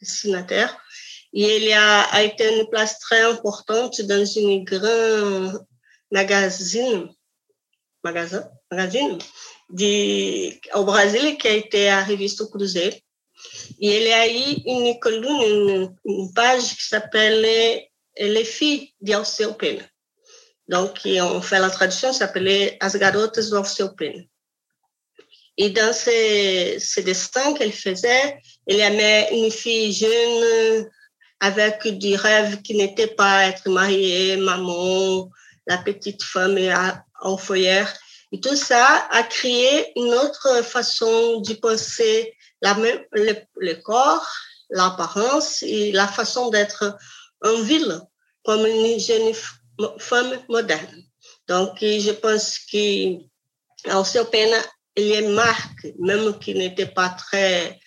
dessinateur, 0.00 0.76
et 1.32 1.56
il 1.56 1.72
a, 1.72 2.02
a, 2.02 2.22
été 2.22 2.56
une 2.56 2.68
place 2.68 2.98
très 3.00 3.22
importante 3.22 4.00
dans 4.02 4.24
une 4.24 4.64
grande 4.64 5.64
magazine, 6.12 7.08
magasin, 8.04 8.48
magazine 8.70 9.18
de, 9.70 10.78
au 10.78 10.84
Brésil, 10.84 11.36
qui 11.36 11.48
a 11.48 11.54
été 11.54 11.88
à 11.88 12.04
Revista 12.04 12.44
Cruzeiro. 12.46 12.96
Et 13.80 14.02
il 14.02 14.12
a 14.12 14.28
eu 14.28 14.62
une 14.66 14.98
colonne, 15.00 15.42
une, 15.42 15.96
une 16.04 16.32
page 16.32 16.76
qui 16.76 16.84
s'appelle 16.84 17.42
Les 18.16 18.44
filles 18.44 18.92
de 19.00 19.14
Alceu 19.14 19.52
Pena. 19.54 19.82
Donc, 20.68 21.00
on 21.04 21.40
fait 21.40 21.58
la 21.58 21.70
traduction, 21.70 22.12
s'appelait 22.12 22.76
As 22.80 22.96
garotas 22.96 23.50
do 23.50 23.56
Alceu 23.56 23.88
Pena. 23.96 24.22
Et 25.62 25.68
dans 25.68 25.92
ces, 25.92 26.78
ces 26.80 27.04
qu'elle 27.52 27.74
faisait, 27.74 28.38
il 28.66 28.78
y 28.78 28.82
avait 28.82 29.28
une 29.30 29.50
fille 29.50 29.92
jeune 29.92 30.88
avec 31.38 31.86
des 31.98 32.16
rêves 32.16 32.62
qui 32.62 32.74
n'étaient 32.74 33.14
pas 33.14 33.44
être 33.44 33.68
mariée, 33.68 34.38
maman, 34.38 35.28
la 35.66 35.76
petite 35.76 36.22
femme 36.22 36.56
en 37.20 37.36
foyer. 37.36 37.84
Et 38.32 38.40
tout 38.40 38.56
ça 38.56 39.06
a 39.10 39.22
créé 39.22 39.92
une 39.96 40.14
autre 40.14 40.62
façon 40.64 41.42
de 41.42 41.52
penser 41.52 42.34
la 42.62 42.74
le 43.12 43.74
corps, 43.82 44.26
l'apparence 44.70 45.62
et 45.62 45.92
la 45.92 46.08
façon 46.08 46.48
d'être 46.48 46.96
en 47.44 47.60
ville 47.60 48.00
comme 48.46 48.64
une 48.64 48.98
jeune 48.98 49.34
femme 49.98 50.38
moderne. 50.48 51.02
Donc, 51.48 51.76
je 51.80 52.12
pense 52.12 52.60
que 52.60 53.18
Alceu 53.90 54.24
Pena 54.24 54.56
il 54.96 55.28
marque, 55.30 55.86
même 55.98 56.38
qu'il 56.38 56.58
n'était 56.58 56.86
pas 56.86 57.10
très 57.10 57.78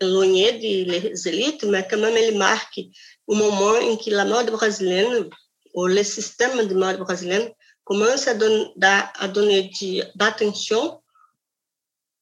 éloigné 0.00 0.52
des 0.52 1.28
élites, 1.28 1.64
mais 1.64 1.86
quand 1.88 1.98
même 1.98 2.16
il 2.16 2.36
marque 2.36 2.80
o 3.26 3.34
moment 3.34 3.78
en 3.78 3.96
que 3.96 4.10
la 4.10 4.24
mode 4.24 4.50
brésilienne, 4.50 5.28
ou 5.74 5.86
le 5.86 6.02
système 6.02 6.66
de 6.66 6.74
mode 6.74 6.98
brésilienne, 6.98 7.50
commence 7.84 8.26
à, 8.26 8.34
don 8.34 8.72
à 8.80 9.28
donner 9.28 9.70
d'attention 10.14 11.00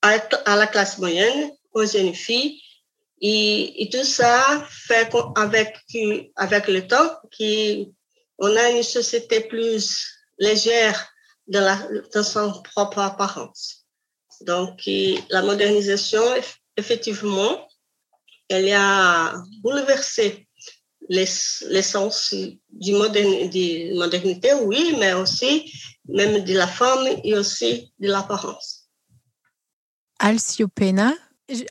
à, 0.03 0.19
à, 0.45 0.57
la 0.57 0.67
classe 0.67 0.99
moyenne, 0.99 1.51
aux 1.73 1.87
jeunes 1.87 2.14
filles, 2.14 2.61
et, 3.21 3.83
et 3.83 3.88
tout 3.88 4.05
ça 4.05 4.67
fait 4.69 5.09
avec, 5.37 5.77
avec 6.37 6.69
le 6.69 6.87
temps 6.87 7.11
qu'on 7.37 8.57
a 8.57 8.71
une 8.71 8.83
société 8.83 9.40
plus 9.40 10.07
légère 10.38 11.13
dans 11.46 12.22
son 12.22 12.62
propre 12.62 12.98
apparence. 13.00 13.87
Donc, 14.40 14.83
la 15.30 15.42
modernisation, 15.42 16.22
effectivement, 16.76 17.68
elle 18.48 18.72
a 18.72 19.35
bouleversé 19.62 20.48
l'essence 21.09 22.35
du 22.70 22.92
moderne, 22.92 23.50
de 23.50 23.96
modernité, 23.98 24.54
oui, 24.54 24.96
mais 24.98 25.12
aussi 25.12 25.72
même 26.09 26.44
de 26.44 26.54
la 26.54 26.66
femme 26.66 27.07
et 27.22 27.35
aussi 27.35 27.92
de 27.98 28.09
l'apparence. 28.09 28.88
Alcio 30.18 30.68
Pena, 30.68 31.12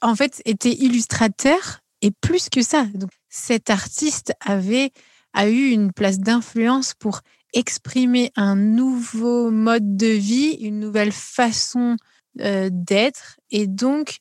en 0.01 0.15
fait, 0.15 0.41
était 0.45 0.73
illustrateur 0.73 1.79
et 2.01 2.11
plus 2.11 2.49
que 2.49 2.61
ça. 2.61 2.85
Donc, 2.93 3.09
cet 3.29 3.69
artiste 3.69 4.33
avait 4.39 4.91
a 5.33 5.47
eu 5.47 5.69
une 5.69 5.91
place 5.91 6.19
d'influence 6.19 6.93
pour 6.93 7.21
exprimer 7.53 8.31
un 8.35 8.55
nouveau 8.55 9.51
mode 9.51 9.95
de 9.95 10.07
vie, 10.07 10.57
une 10.59 10.79
nouvelle 10.79 11.11
façon 11.11 11.97
euh, 12.41 12.69
d'être 12.71 13.37
et 13.51 13.67
donc 13.67 14.17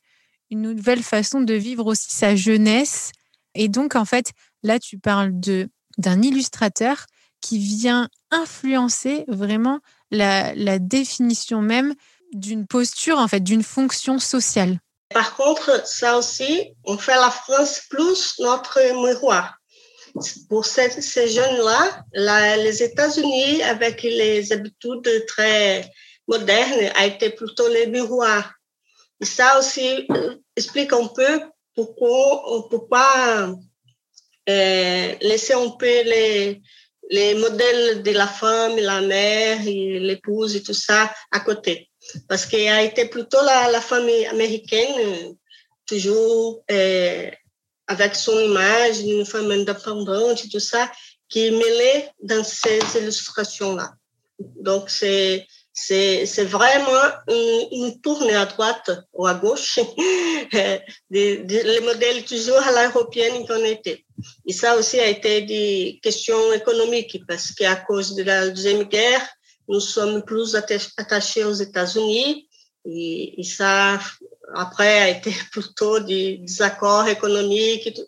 une 0.51 0.61
nouvelle 0.61 1.03
façon 1.03 1.41
de 1.41 1.55
vivre 1.55 1.87
aussi 1.87 2.11
sa 2.11 2.37
jeunesse. 2.37 3.11
Et 3.55 3.69
donc, 3.69 3.97
en 3.97 4.05
fait, 4.05 4.33
là, 4.63 4.79
tu 4.79 4.99
parles 4.99 5.39
de 5.41 5.69
d'un 5.99 6.23
illustrateur 6.23 7.07
qui 7.43 7.59
vient 7.59 8.09
influencer 8.31 9.25
vraiment 9.29 9.81
la, 10.11 10.55
la 10.55 10.79
définition 10.79 11.61
même 11.61 11.95
d'une 12.33 12.67
posture, 12.67 13.19
en 13.19 13.29
fait, 13.29 13.41
d'une 13.41 13.63
fonction 13.63 14.19
sociale. 14.19 14.79
Par 15.13 15.37
contre, 15.37 15.87
ça 15.87 16.17
aussi, 16.17 16.73
on 16.85 16.97
fait 16.97 17.15
la 17.15 17.31
France 17.31 17.83
plus 17.91 18.37
notre 18.39 18.79
miroir 19.05 19.59
pour 20.49 20.65
ces, 20.67 21.29
jeunes-là, 21.29 22.57
les 22.57 22.83
États-Unis, 22.83 23.63
avec 23.63 24.03
les 24.03 24.53
habitudes 24.53 25.27
très 25.27 25.91
modernes, 26.29 26.91
a 26.95 27.07
été 27.07 27.31
plutôt 27.31 27.69
les 27.69 27.87
miroirs. 27.87 28.53
Et 29.21 29.25
ça 29.25 29.59
aussi 29.59 30.07
euh, 30.11 30.37
explique 30.57 30.93
un 30.93 31.07
peu 31.07 31.41
pourquoi, 31.75 33.57
euh, 34.49 35.15
laisser 35.21 35.55
un 35.55 35.71
peu 35.71 35.87
les, 35.87 36.61
les 37.11 37.35
modèles 37.35 38.03
de 38.03 38.11
la 38.11 38.27
femme, 38.27 38.77
la 38.77 39.01
mère, 39.01 39.59
l'épouse 39.65 40.57
et 40.57 40.63
tout 40.63 40.75
ça 40.75 41.13
à 41.31 41.41
côté. 41.41 41.89
Parce 42.29 42.47
qu'il 42.47 42.69
a 42.69 42.83
été 42.83 43.07
plutôt 43.07 43.43
la, 43.45 43.71
la 43.71 43.81
famille 43.81 44.27
américaine, 44.27 45.37
toujours 45.87 46.65
euh, 46.71 47.31
avec 47.93 48.15
son 48.15 48.39
image 48.39 49.03
d'une 49.03 49.27
femme 49.33 49.51
indépendante, 49.51 50.49
tout 50.51 50.67
ça, 50.73 50.91
qui 51.29 51.47
est 51.47 51.51
mêlé 51.51 52.09
dans 52.23 52.45
ces 52.45 52.81
illustrations-là. 52.99 53.89
Donc, 54.69 54.91
c'est 54.91 55.47
c'est 55.75 56.45
vraiment 56.45 57.07
une, 57.29 57.99
tournée 58.03 58.35
à 58.35 58.45
droite 58.45 58.91
ou 59.15 59.27
à 59.27 59.35
gauche 59.35 59.79
les 61.11 61.81
modèles 61.83 62.25
toujours 62.25 62.59
à 62.59 62.73
l'européenne 62.73 63.47
qu'on 63.47 63.65
était. 63.65 64.05
Et 64.47 64.53
ça 64.53 64.77
aussi 64.77 65.01
a 65.01 65.07
été 65.07 65.43
des 65.43 65.99
questions 66.03 66.53
économiques 66.53 67.23
parce 67.27 67.53
qu'à 67.53 67.77
cause 67.77 68.15
de 68.15 68.23
la 68.23 68.49
deuxième 68.51 68.85
guerre, 68.85 69.27
nous 69.69 69.81
sommes 69.81 70.23
plus 70.23 70.55
attachés 70.55 71.45
aux 71.45 71.55
États-Unis 71.55 72.49
et, 72.85 73.43
ça 73.45 73.99
après 74.55 74.99
a 75.01 75.09
été 75.09 75.33
plutôt 75.53 76.01
des, 76.01 76.45
accords 76.61 77.09
économiques, 77.09 78.01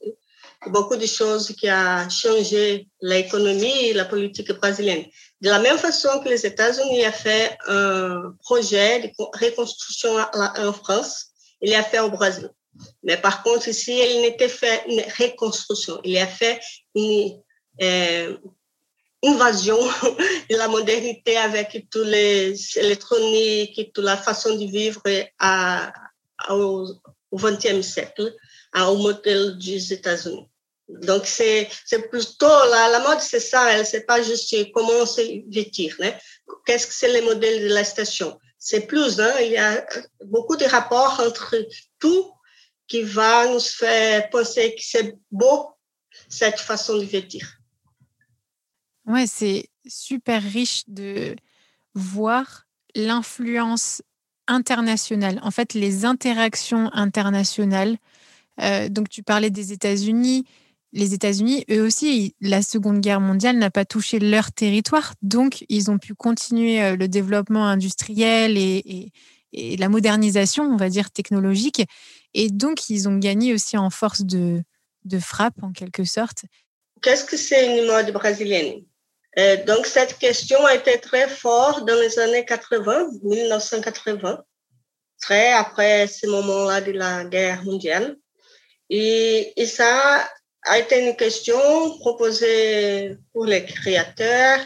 beaucoup 0.67 0.97
de 0.97 1.07
choses 1.07 1.55
qui 1.59 1.69
a 1.69 2.09
changé 2.09 2.89
l'économie 3.01 3.89
et 3.89 3.93
la 3.93 4.05
politique 4.05 4.53
brésilienne. 4.53 5.05
De 5.41 5.51
la 5.51 5.59
même 5.59 5.79
façon 5.79 6.21
que 6.23 6.29
les 6.29 6.47
États-Unis 6.47 7.07
ont 7.07 7.13
fait 7.13 7.59
un 7.67 8.35
projet 8.43 9.01
de 9.01 9.11
reconstruction 9.19 10.17
en 10.35 10.73
France, 10.73 11.27
il 11.61 11.75
a 11.75 11.83
fait 11.83 12.01
au 12.01 12.11
Brésil. 12.11 12.51
Mais 13.03 13.17
par 13.17 13.43
contre, 13.43 13.69
ici, 13.69 13.93
il 13.93 14.23
n'était 14.23 14.49
fait 14.49 14.85
une 14.89 15.03
reconstruction, 15.19 16.01
il 16.03 16.19
a 16.19 16.27
fait 16.27 16.61
une 16.95 17.41
euh, 17.83 18.37
invasion 19.25 19.79
de 20.51 20.57
la 20.57 20.69
modernité 20.69 21.37
avec 21.37 21.87
tous 21.91 22.05
les 22.05 22.55
électroniques 22.79 23.93
toute 23.93 24.05
la 24.05 24.17
façon 24.17 24.55
de 24.55 24.65
vivre 24.65 25.03
à, 25.39 25.93
au 26.51 26.87
XXe 27.33 27.83
siècle, 27.83 28.35
au 28.75 28.97
modèle 28.97 29.59
des 29.59 29.93
États-Unis. 29.93 30.49
Donc, 30.89 31.27
c'est, 31.27 31.71
plutôt, 32.11 32.47
la, 32.47 32.91
la 32.91 33.01
mode, 33.01 33.21
c'est 33.21 33.41
ça, 33.41 33.73
elle, 33.73 33.87
c'est 33.87 34.05
pas 34.05 34.23
juste 34.23 34.55
comment 34.73 35.07
se 35.07 35.23
vêtir, 35.51 35.97
hein. 36.03 36.13
Qu'est-ce 36.67 36.87
que 36.87 36.93
c'est 36.93 37.21
le 37.21 37.25
modèle 37.25 37.63
de 37.63 37.73
la 37.73 37.85
station? 37.85 38.39
C'est 38.59 38.87
plus, 38.87 39.19
hein, 39.19 39.33
il 39.41 39.53
y 39.53 39.57
a 39.57 39.87
beaucoup 40.27 40.57
de 40.57 40.65
rapports 40.67 41.21
entre 41.21 41.57
tout 41.99 42.33
qui 42.87 43.03
va 43.03 43.49
nous 43.49 43.61
faire 43.61 44.29
penser 44.31 44.75
que 44.75 44.83
c'est 44.83 45.17
beau, 45.31 45.71
cette 46.29 46.61
façon 46.61 46.99
de 46.99 47.05
vêtir. 47.05 47.59
Ouais, 49.07 49.27
c'est 49.27 49.71
super 49.87 50.43
riche 50.43 50.85
de 50.87 51.35
voir 51.95 52.67
l'influence 52.95 54.03
internationale, 54.47 55.41
en 55.43 55.51
fait, 55.51 55.75
les 55.75 56.05
interactions 56.05 56.91
internationales. 56.93 57.97
Euh, 58.61 58.89
donc, 58.89 59.09
tu 59.09 59.23
parlais 59.23 59.51
des 59.51 59.73
États-Unis, 59.73 60.45
les 60.95 61.13
États-Unis, 61.13 61.65
eux 61.71 61.85
aussi, 61.85 62.37
la 62.41 62.63
Seconde 62.63 63.01
Guerre 63.01 63.21
mondiale 63.21 63.59
n'a 63.59 63.71
pas 63.71 63.85
touché 63.85 64.21
leur 64.21 64.53
territoire, 64.53 65.15
donc 65.23 65.65
ils 65.69 65.91
ont 65.91 65.99
pu 65.99 66.15
continuer 66.15 66.83
euh, 66.83 66.97
le 66.97 67.09
développement 67.09 67.67
industriel 67.67 68.57
et, 68.57 69.13
la 69.79 69.89
modernisation, 69.89 70.65
on 70.65 70.77
va 70.77 70.89
dire, 70.89 71.13
technologique. 71.13 71.85
Et 72.33 72.51
donc, 72.51 72.91
ils 72.91 73.09
ont 73.09 73.19
gagné 73.19 73.55
aussi 73.55 73.77
en 73.77 73.89
force 73.89 74.23
de, 74.25 74.65
frappe, 75.21 75.63
en 75.63 75.71
quelque 75.71 76.03
sorte. 76.03 76.45
Qu'est-ce 77.01 77.25
que 77.25 77.37
c'est 77.37 77.79
une 77.79 77.87
mode 77.87 78.13
brésilienne? 78.13 78.83
Euh, 79.39 79.57
Donc, 79.65 79.87
cette 79.87 80.19
question 80.19 80.65
a 80.65 80.75
été 80.75 80.99
très 81.01 81.29
forte 81.29 81.87
dans 81.87 82.01
les 82.01 82.19
années 82.19 82.45
80, 82.45 83.11
1980, 83.23 84.45
très 85.21 85.53
après 85.53 86.07
ce 86.07 86.27
moment-là 86.27 86.81
de 86.81 86.93
la 86.93 87.25
guerre 87.25 87.65
mondiale. 87.65 88.17
Et, 88.91 89.53
ça 89.67 90.29
a 90.67 90.79
été 90.79 91.07
une 91.07 91.17
question 91.17 91.59
proposée 91.99 93.17
pour 93.33 93.47
les 93.47 93.65
créateurs, 93.65 94.61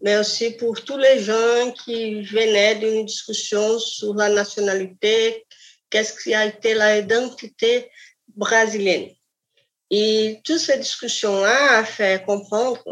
mais 0.00 0.16
aussi 0.16 0.50
pour 0.50 0.82
tous 0.82 0.98
les 0.98 1.20
gens 1.20 1.72
qui 1.84 2.22
venaient 2.22 2.76
d'une 2.76 3.06
discussion 3.06 3.78
sur 3.78 4.14
la 4.14 4.28
nationalité, 4.28 5.44
qu'est-ce 5.90 6.20
qui 6.22 6.34
a 6.34 6.46
été 6.46 6.74
l'identité 6.74 7.90
brésilienne. 8.28 9.10
Et 9.90 10.40
toute 10.44 10.58
cette 10.58 10.80
discussion-là 10.80 11.78
a 11.78 11.84
fait 11.84 12.24
comprendre 12.24 12.82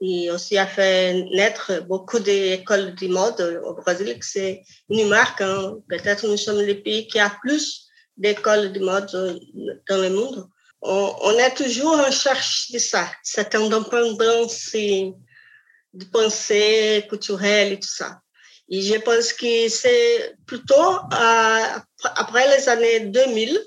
et 0.00 0.30
aussi 0.30 0.58
a 0.58 0.66
fait 0.66 1.14
naître 1.32 1.80
beaucoup 1.86 2.18
d'écoles 2.18 2.94
de 2.94 3.08
mode 3.08 3.60
au 3.64 3.74
Brésil, 3.74 4.16
c'est 4.20 4.62
une 4.90 5.08
marque. 5.08 5.40
Hein. 5.40 5.78
Peut-être 5.88 6.26
nous 6.26 6.36
sommes 6.36 6.60
le 6.60 6.82
pays 6.82 7.06
qui 7.08 7.18
a 7.18 7.30
plus 7.42 7.88
d'écoles 8.16 8.72
de 8.72 8.80
mode 8.80 9.10
dans 9.88 10.02
le 10.02 10.10
monde 10.10 10.48
on, 10.82 11.38
est 11.38 11.54
toujours 11.54 11.98
en 11.98 12.10
cherche 12.10 12.70
de 12.70 12.78
ça, 12.78 13.10
cette 13.22 13.54
indépendance 13.54 14.72
de 14.72 16.04
pensée 16.12 17.04
culturelle 17.08 17.72
et 17.72 17.80
tout 17.80 17.88
ça. 17.88 18.20
Et 18.68 18.82
je 18.82 18.98
pense 18.98 19.32
que 19.32 19.68
c'est 19.68 20.34
plutôt 20.46 20.98
après 22.02 22.56
les 22.56 22.68
années 22.68 23.00
2000 23.00 23.58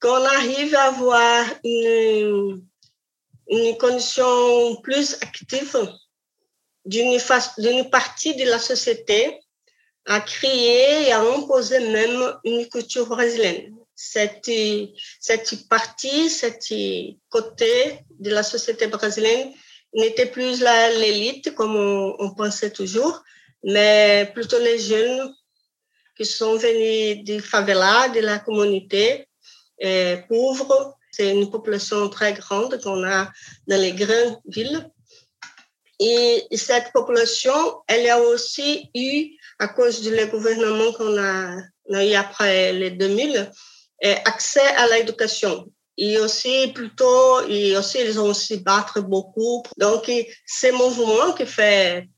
qu'on 0.00 0.24
arrive 0.24 0.74
à 0.74 0.84
avoir 0.84 1.44
une, 1.64 2.64
une 3.48 3.76
condition 3.78 4.76
plus 4.82 5.14
active 5.14 5.78
d'une 6.84 7.90
partie 7.90 8.34
de 8.36 8.44
la 8.44 8.58
société 8.58 9.40
à 10.06 10.20
créer 10.20 11.08
et 11.08 11.12
à 11.12 11.20
imposer 11.20 11.80
même 11.80 12.34
une 12.44 12.68
culture 12.68 13.06
brésilienne 13.06 13.74
cette, 14.00 14.48
cette 15.18 15.68
partie, 15.68 16.30
cette 16.30 16.72
côté 17.30 17.98
de 18.20 18.30
la 18.30 18.44
société 18.44 18.86
brésilienne 18.86 19.52
n'était 19.92 20.26
plus 20.26 20.60
l'élite 20.60 21.52
comme 21.56 21.74
on, 21.74 22.30
pensait 22.34 22.70
toujours, 22.70 23.24
mais 23.64 24.30
plutôt 24.34 24.60
les 24.60 24.78
jeunes 24.78 25.34
qui 26.16 26.24
sont 26.24 26.56
venus 26.56 27.24
des 27.24 27.40
favelas, 27.40 28.10
de 28.10 28.20
la 28.20 28.38
communauté 28.38 29.26
euh, 29.84 30.16
pauvre. 30.28 30.96
C'est 31.10 31.30
une 31.30 31.50
population 31.50 32.08
très 32.08 32.34
grande 32.34 32.80
qu'on 32.82 33.04
a 33.04 33.30
dans 33.66 33.80
les 33.80 33.92
grandes 33.92 34.38
villes. 34.46 34.88
Et 36.00 36.46
cette 36.52 36.92
population, 36.92 37.82
elle 37.88 38.08
a 38.08 38.20
aussi 38.20 38.88
eu, 38.94 39.36
à 39.58 39.68
cause 39.68 40.00
du 40.00 40.10
gouvernement 40.26 40.92
qu'on 40.92 41.18
a, 41.18 41.56
eu 41.90 42.14
après 42.14 42.72
les 42.72 42.90
2000, 42.90 43.50
accès 44.24 44.66
à 44.76 44.86
l'éducation. 44.86 45.66
Et 45.96 46.16
aussi, 46.18 46.68
plutôt, 46.68 47.40
et 47.48 47.76
aussi, 47.76 47.98
ils 48.00 48.20
ont 48.20 48.28
aussi 48.28 48.58
battre 48.58 49.00
beaucoup. 49.00 49.64
Donc, 49.76 50.08
ce 50.46 50.70
mouvement 50.70 51.32
qui 51.32 51.44
fait 51.44 52.08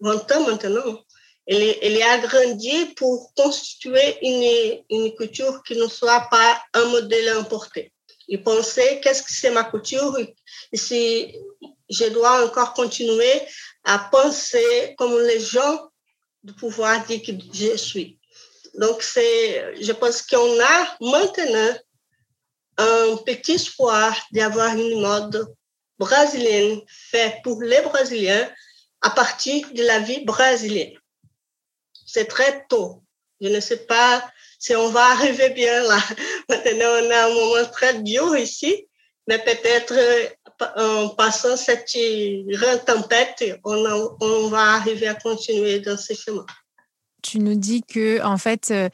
20 0.00 0.32
ans 0.32 0.46
maintenant, 0.48 1.04
il, 1.46 1.76
il 1.80 2.02
a 2.02 2.18
grandi 2.18 2.86
pour 2.96 3.32
constituer 3.36 4.18
une, 4.22 4.82
une 4.90 5.14
culture 5.14 5.62
qui 5.62 5.76
ne 5.76 5.86
soit 5.86 6.26
pas 6.30 6.60
un 6.74 6.84
modèle 6.86 7.28
importé. 7.28 7.92
Il 8.28 8.42
pensait, 8.42 9.00
qu'est-ce 9.00 9.22
que 9.22 9.32
c'est 9.32 9.50
ma 9.50 9.64
culture? 9.64 10.16
Et 10.72 10.76
si 10.76 11.34
je 11.88 12.04
dois 12.06 12.44
encore 12.44 12.74
continuer 12.74 13.42
à 13.84 13.98
penser 13.98 14.94
comme 14.98 15.18
les 15.22 15.40
gens 15.40 15.88
de 16.42 16.52
pouvoir 16.52 17.04
dire 17.06 17.22
que 17.22 17.32
je 17.52 17.76
suis. 17.76 18.18
Donc, 18.74 19.02
c'est, 19.02 19.82
je 19.82 19.92
pense 19.92 20.22
qu'on 20.22 20.60
a 20.60 20.96
maintenant 21.00 21.74
un 22.76 23.16
petit 23.16 23.52
espoir 23.52 24.16
d'avoir 24.30 24.74
une 24.76 25.00
mode 25.00 25.52
brésilienne 25.98 26.80
faite 26.86 27.38
pour 27.42 27.60
les 27.62 27.80
Brésiliens 27.80 28.48
à 29.00 29.10
partir 29.10 29.68
de 29.72 29.82
la 29.82 29.98
vie 30.00 30.24
brésilienne. 30.24 30.96
C'est 32.06 32.26
très 32.26 32.66
tôt. 32.68 33.02
Je 33.40 33.48
ne 33.48 33.60
sais 33.60 33.78
pas 33.86 34.28
si 34.58 34.74
on 34.74 34.88
va 34.90 35.04
arriver 35.12 35.50
bien 35.50 35.82
là. 35.82 35.98
Maintenant, 36.48 36.86
on 37.02 37.10
a 37.10 37.26
un 37.26 37.34
moment 37.34 37.70
très 37.70 38.00
dur 38.02 38.36
ici, 38.36 38.86
mais 39.26 39.38
peut-être 39.38 39.94
en 40.76 41.10
passant 41.10 41.56
cette 41.56 41.88
grande 42.48 42.84
tempête, 42.84 43.44
on, 43.64 44.48
va 44.48 44.74
arriver 44.74 45.06
à 45.06 45.14
continuer 45.14 45.78
dans 45.80 45.96
ce 45.96 46.14
chemin 46.14 46.46
tu 47.22 47.38
nous 47.38 47.54
dis 47.54 47.82
que 47.82 48.22
en 48.22 48.38
fait 48.38 48.70
euh, 48.70 48.88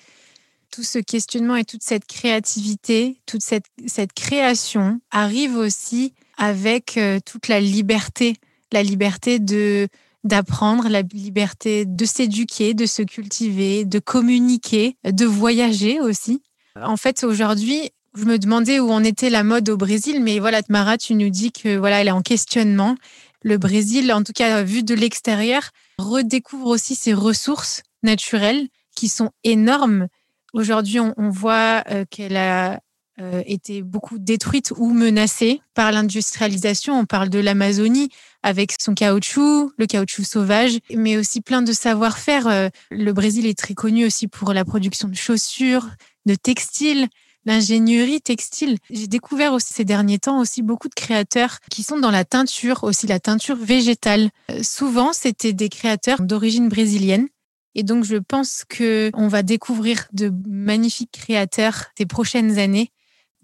tout 0.71 0.83
ce 0.83 0.99
questionnement 0.99 1.57
et 1.57 1.65
toute 1.65 1.83
cette 1.83 2.07
créativité, 2.07 3.21
toute 3.27 3.43
cette, 3.43 3.67
cette 3.87 4.13
création 4.13 5.01
arrive 5.11 5.57
aussi 5.57 6.15
avec 6.37 6.97
euh, 6.97 7.21
toute 7.25 7.49
la 7.49 7.61
liberté, 7.61 8.35
la 8.73 8.83
liberté 8.83 9.39
de 9.39 9.89
d'apprendre, 10.25 10.89
la 10.89 11.03
liberté 11.03 11.85
de 11.85 12.05
s'éduquer, 12.05 12.75
de 12.75 12.87
se 12.87 13.03
cultiver, 13.03 13.85
de 13.85 13.99
communiquer, 13.99 14.97
de 15.05 15.27
voyager 15.27 16.01
aussi. 16.01 16.43
En 16.83 16.97
fait, 16.97 17.23
aujourd'hui, 17.25 17.91
je 18.17 18.25
me 18.25 18.39
demandais 18.39 18.81
où 18.81 18.91
en 18.91 19.05
était 19.05 19.31
la 19.31 19.45
mode 19.45 19.69
au 19.69 19.77
Brésil, 19.77 20.23
mais 20.23 20.39
voilà, 20.39 20.63
Tamara, 20.63 20.97
tu 20.99 21.15
nous 21.15 21.31
dis 21.31 21.53
que 21.53 21.77
voilà, 21.77 22.01
elle 22.01 22.09
est 22.09 22.13
en 22.13 22.23
questionnement. 22.23 22.97
Le 23.43 23.59
Brésil, 23.59 24.13
en 24.13 24.23
tout 24.23 24.33
cas 24.33 24.63
vu 24.63 24.83
de 24.83 24.95
l'extérieur, 24.95 25.71
redécouvre 25.99 26.69
aussi 26.69 26.95
ses 26.95 27.13
ressources 27.13 27.83
naturelles 28.03 28.69
qui 28.97 29.09
sont 29.09 29.31
énormes. 29.43 30.09
Aujourd'hui, 30.53 31.01
on, 31.01 31.31
voit 31.31 31.83
euh, 31.91 32.05
qu'elle 32.09 32.37
a 32.37 32.81
euh, 33.21 33.43
été 33.47 33.83
beaucoup 33.83 34.19
détruite 34.19 34.73
ou 34.77 34.93
menacée 34.93 35.61
par 35.75 35.93
l'industrialisation. 35.93 36.99
On 36.99 37.05
parle 37.05 37.29
de 37.29 37.39
l'Amazonie 37.39 38.09
avec 38.43 38.75
son 38.81 38.95
caoutchouc, 38.95 39.73
le 39.79 39.87
caoutchouc 39.87 40.25
sauvage, 40.25 40.79
mais 40.93 41.17
aussi 41.17 41.41
plein 41.41 41.63
de 41.63 41.73
savoir-faire. 41.73 42.49
Euh, 42.49 42.69
le 42.91 43.13
Brésil 43.13 43.47
est 43.47 43.57
très 43.57 43.75
connu 43.75 44.05
aussi 44.05 44.27
pour 44.27 44.53
la 44.53 44.65
production 44.65 45.07
de 45.07 45.15
chaussures, 45.15 45.91
de 46.27 46.35
textiles, 46.35 47.07
l'ingénierie 47.47 48.21
textile. 48.21 48.79
J'ai 48.91 49.07
découvert 49.07 49.53
aussi 49.53 49.73
ces 49.73 49.85
derniers 49.85 50.19
temps 50.19 50.41
aussi 50.41 50.63
beaucoup 50.63 50.89
de 50.89 50.95
créateurs 50.95 51.59
qui 51.71 51.83
sont 51.83 51.99
dans 51.99 52.11
la 52.11 52.25
teinture, 52.25 52.85
aussi 52.85 53.07
la 53.07 53.21
teinture 53.21 53.57
végétale. 53.57 54.31
Euh, 54.51 54.63
souvent, 54.63 55.13
c'était 55.13 55.53
des 55.53 55.69
créateurs 55.69 56.21
d'origine 56.21 56.69
brésilienne. 56.69 57.29
Et 57.75 57.83
donc, 57.83 58.05
je 58.05 58.17
pense 58.17 58.65
que 58.69 59.11
on 59.15 59.29
va 59.29 59.43
découvrir 59.43 60.07
de 60.13 60.33
magnifiques 60.49 61.13
créateurs 61.13 61.87
ces 61.99 62.07
prochaines 62.07 62.59
années. 62.59 62.91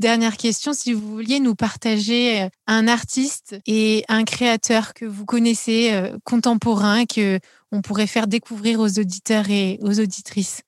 Dernière 0.00 0.38
question, 0.38 0.72
si 0.72 0.94
vous 0.94 1.06
vouliez 1.06 1.40
nous 1.40 1.54
partager 1.54 2.44
euh, 2.44 2.48
un 2.66 2.88
artiste 2.88 3.60
et 3.66 4.02
un 4.08 4.24
créateur 4.24 4.94
que 4.94 5.04
vous 5.04 5.26
connaissez 5.26 5.92
euh, 5.92 6.16
contemporain 6.24 7.04
que 7.04 7.38
on 7.70 7.82
pourrait 7.82 8.06
faire 8.06 8.26
découvrir 8.26 8.80
aux 8.80 8.98
auditeurs 8.98 9.50
et 9.50 9.78
aux 9.82 10.00
auditrices. 10.00 10.62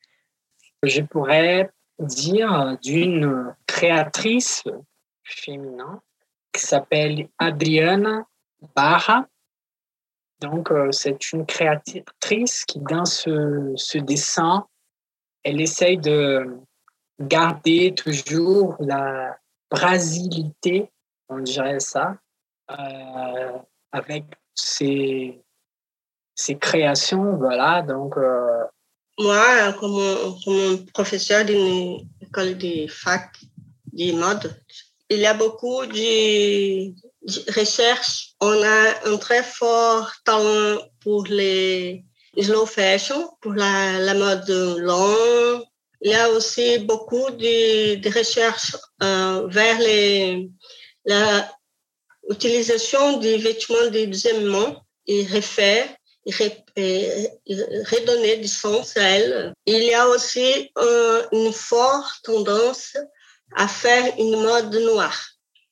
Je 0.83 1.01
pourrais 1.01 1.71
dire 1.99 2.77
d'une 2.83 3.57
créatrice 3.67 4.65
féminin 5.25 6.03
qui 6.53 6.61
s'appelle 6.61 7.31
Adriana 7.39 8.27
Barra. 8.77 9.27
Donc, 10.43 10.71
euh, 10.71 10.93
c'est 10.93 11.33
une 11.33 11.47
créatrice 11.47 12.67
qui, 12.67 12.81
dans 12.81 13.07
ce, 13.07 13.73
ce, 13.77 13.97
dessin, 13.97 14.67
elle 15.43 15.63
essaye 15.63 15.97
de 15.97 16.61
garder 17.21 17.95
toujours 17.95 18.77
la 18.81 19.37
brasilité, 19.71 20.91
on 21.29 21.39
dirait 21.39 21.81
ça, 21.81 22.17
euh, 22.71 23.59
avec 23.91 24.25
ses, 24.55 25.41
ses 26.35 26.59
créations. 26.59 27.37
Voilà, 27.37 27.83
donc 27.83 28.17
euh, 28.17 28.65
moi, 29.19 29.73
comme, 29.75 30.37
comme 30.45 30.87
professeur 30.87 31.45
d'une 31.45 32.09
école 32.21 32.57
de 32.59 32.87
fac 32.87 33.31
de 33.93 34.13
mode, 34.13 34.55
il 35.11 35.19
y 35.19 35.27
a 35.27 35.35
beaucoup 35.35 35.85
de, 35.87 36.93
recherches. 37.59 38.35
On 38.41 38.63
a 38.63 39.09
un 39.11 39.17
très 39.19 39.43
fort 39.43 40.11
talent 40.25 40.81
pour 41.01 41.25
les 41.27 42.05
slow 42.41 42.67
fashion, 42.67 43.29
pour 43.41 43.53
la, 43.53 43.99
la 43.99 44.15
mode 44.15 44.49
longue. 44.79 45.63
Il 46.05 46.11
y 46.11 46.15
a 46.15 46.29
aussi 46.31 46.81
beaucoup 46.81 47.31
de, 47.31 48.19
recherches 48.19 48.77
euh, 49.03 49.47
vers 49.47 49.79
les, 49.79 50.51
la 51.05 51.49
utilisation 52.29 53.19
des 53.19 53.39
vêtements 53.39 53.91
de 53.91 54.05
deuxième 54.07 54.45
main 54.45 54.77
et 55.07 55.25
refaire 55.27 55.89
redonner 57.91 58.37
du 58.37 58.49
sens 58.49 58.97
à 58.97 59.03
elle. 59.03 59.53
Il 59.67 59.83
y 59.83 59.95
a 59.95 60.09
aussi 60.09 60.71
euh, 60.79 61.27
une 61.33 61.53
forte 61.53 62.23
tendance 62.25 62.97
à 63.57 63.69
faire 63.69 64.15
une 64.19 64.41
mode 64.43 64.75
noire. 64.75 65.21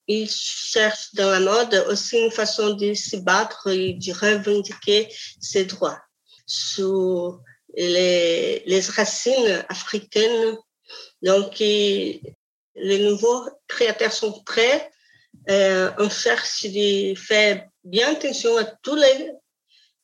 Il 0.07 0.29
cherche 0.29 1.15
dans 1.15 1.31
la 1.31 1.41
mode 1.41 1.87
aussi 1.89 2.19
une 2.19 2.33
façon 2.33 2.75
de 2.75 2.95
se 2.95 3.17
battre 3.17 3.69
et 3.69 3.95
de 3.95 4.13
revendiquer 4.13 5.09
ses 5.41 5.65
droits 5.65 6.01
sur 6.47 7.41
les, 7.75 8.63
les 8.67 8.81
racines 8.81 9.65
africaines. 9.69 10.57
Donc, 11.23 11.59
les 11.61 12.21
nouveaux 12.77 13.49
créateurs 13.69 14.13
sont 14.13 14.43
prêts. 14.43 14.91
Euh, 15.49 15.91
on 15.99 16.11
cherche 16.11 16.65
de 16.65 17.15
faire 17.15 17.67
bien 17.85 18.13
attention 18.13 18.57
à 18.57 18.65
tous 18.65 18.97
les 18.97 19.31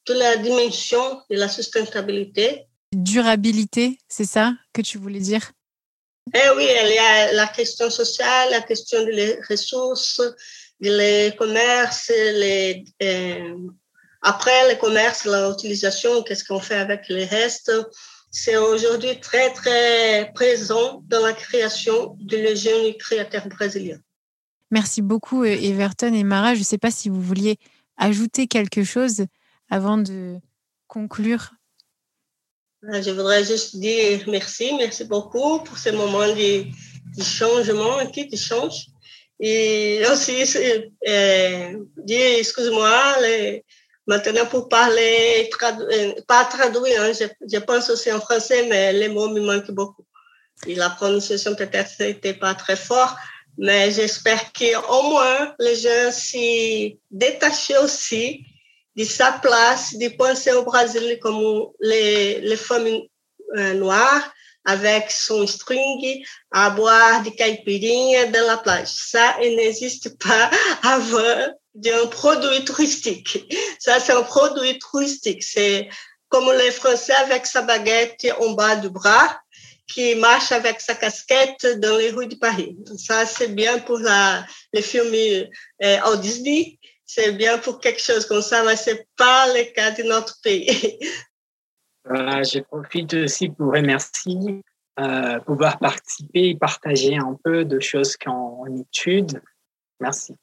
toute 0.06 0.16
la 0.16 0.36
dimension 0.36 1.20
de 1.28 1.36
la 1.36 1.48
sustentabilité. 1.48 2.66
Durabilité, 2.92 3.98
c'est 4.08 4.24
ça 4.24 4.54
que 4.72 4.80
tu 4.80 4.98
voulais 4.98 5.18
dire? 5.18 5.50
Eh 6.32 6.48
oui, 6.56 6.64
il 6.64 6.94
y 6.94 6.98
a 6.98 7.32
la 7.32 7.48
question 7.48 7.90
sociale, 7.90 8.50
la 8.50 8.62
question 8.62 9.04
des 9.04 9.38
ressources, 9.48 10.22
les 10.80 11.34
commerces, 11.36 12.08
les, 12.10 12.84
euh, 13.02 13.56
après 14.26 14.68
le 14.68 14.76
commerce, 14.80 15.24
l'utilisation, 15.24 16.24
qu'est-ce 16.24 16.44
qu'on 16.44 16.58
fait 16.58 16.74
avec 16.74 17.08
les 17.08 17.26
restes? 17.26 17.70
C'est 18.32 18.56
aujourd'hui 18.56 19.20
très, 19.20 19.52
très 19.52 20.32
présent 20.34 21.04
dans 21.06 21.24
la 21.24 21.32
création 21.32 22.16
de 22.18 22.36
jeunes 22.56 22.92
créateurs 22.98 23.46
brésiliens. 23.48 24.00
Merci 24.72 25.00
beaucoup, 25.00 25.44
Everton 25.44 26.12
et 26.12 26.24
Mara. 26.24 26.54
Je 26.54 26.58
ne 26.58 26.64
sais 26.64 26.76
pas 26.76 26.90
si 26.90 27.08
vous 27.08 27.22
vouliez 27.22 27.56
ajouter 27.96 28.48
quelque 28.48 28.82
chose 28.82 29.26
avant 29.70 29.96
de 29.96 30.38
conclure 30.88 31.52
ah, 32.92 33.00
Je 33.00 33.12
voudrais 33.12 33.44
juste 33.44 33.76
dire 33.76 34.24
merci, 34.26 34.74
merci 34.76 35.04
beaucoup 35.04 35.60
pour 35.60 35.78
ce 35.78 35.90
moment 35.90 36.26
de, 36.26 36.64
de 37.16 37.22
changement, 37.22 38.04
qui 38.10 38.36
change. 38.36 38.86
Et 39.38 40.02
aussi 40.10 40.42
euh, 41.06 41.78
dire, 41.98 42.38
excuse-moi, 42.38 43.14
maintenant 44.06 44.46
pour 44.46 44.68
parler, 44.68 45.50
euh, 45.62 46.12
pas 46.26 46.44
traduire, 46.44 47.02
hein, 47.02 47.12
je, 47.12 47.58
pense 47.58 47.90
aussi 47.90 48.10
en 48.12 48.20
français, 48.20 48.66
mais 48.68 48.92
les 48.92 49.08
mots 49.08 49.28
me 49.28 49.40
manquent 49.40 49.70
beaucoup. 49.70 50.04
Et 50.66 50.74
la 50.74 50.90
prononciation 50.90 51.54
peut-être 51.54 51.90
n'était 52.00 52.34
pas 52.34 52.54
très 52.54 52.76
fort, 52.76 53.16
mais 53.58 53.90
j'espère 53.90 54.52
qu'au 54.52 55.02
moins 55.02 55.54
les 55.58 55.76
gens 55.76 56.10
s'y 56.10 56.98
détachaient 57.10 57.78
aussi 57.78 58.44
de 58.96 59.04
sa 59.04 59.32
place 59.32 59.94
de 59.96 60.08
penser 60.08 60.52
au 60.52 60.62
Brésil 60.62 61.18
comme 61.20 61.66
les, 61.80 62.56
femmes 62.56 63.02
euh, 63.56 63.74
noires 63.74 64.32
avec 64.64 65.10
son 65.10 65.46
string 65.46 66.24
à 66.50 66.70
boire 66.70 67.22
de 67.22 67.30
caipirinha 67.30 68.26
dans 68.26 68.46
la 68.46 68.56
plage. 68.56 68.88
Ça, 68.88 69.36
n'existe 69.40 70.18
pas 70.18 70.50
avant 70.82 71.54
d'un 71.76 72.06
produit 72.06 72.64
touristique. 72.64 73.46
Ça, 73.78 74.00
c'est 74.00 74.12
un 74.12 74.22
produit 74.22 74.78
touristique. 74.78 75.42
C'est 75.42 75.88
comme 76.28 76.50
les 76.58 76.70
Français 76.70 77.14
avec 77.14 77.46
sa 77.46 77.62
baguette 77.62 78.26
en 78.40 78.52
bas 78.52 78.76
du 78.76 78.90
bras 78.90 79.40
qui 79.86 80.16
marche 80.16 80.50
avec 80.50 80.80
sa 80.80 80.94
casquette 80.94 81.78
dans 81.80 81.96
les 81.96 82.10
rues 82.10 82.26
de 82.26 82.34
Paris. 82.34 82.76
Ça, 82.98 83.24
c'est 83.24 83.54
bien 83.54 83.78
pour 83.78 84.00
les 84.72 84.82
films 84.82 85.14
euh, 85.84 86.16
Disney 86.16 86.78
c'est 87.06 87.32
bien 87.32 87.58
pour 87.58 87.80
quelque 87.80 88.00
chose 88.00 88.26
comme 88.26 88.42
ça, 88.42 88.64
mais 88.64 88.76
ce 88.76 88.90
n'est 88.90 89.06
pas 89.16 89.46
le 89.54 89.72
cas 89.72 89.92
de 89.92 90.02
notre 90.02 90.40
pays. 90.42 90.98
je 92.04 92.60
profite 92.60 93.14
aussi 93.14 93.48
pour 93.48 93.72
remercier 93.72 94.60
euh, 94.98 95.38
pouvoir 95.40 95.78
participer 95.78 96.48
et 96.48 96.56
partager 96.56 97.16
un 97.16 97.38
peu 97.42 97.64
de 97.64 97.78
choses 97.80 98.16
qu'on 98.16 98.66
étude. 98.76 99.40
Merci. 100.00 100.34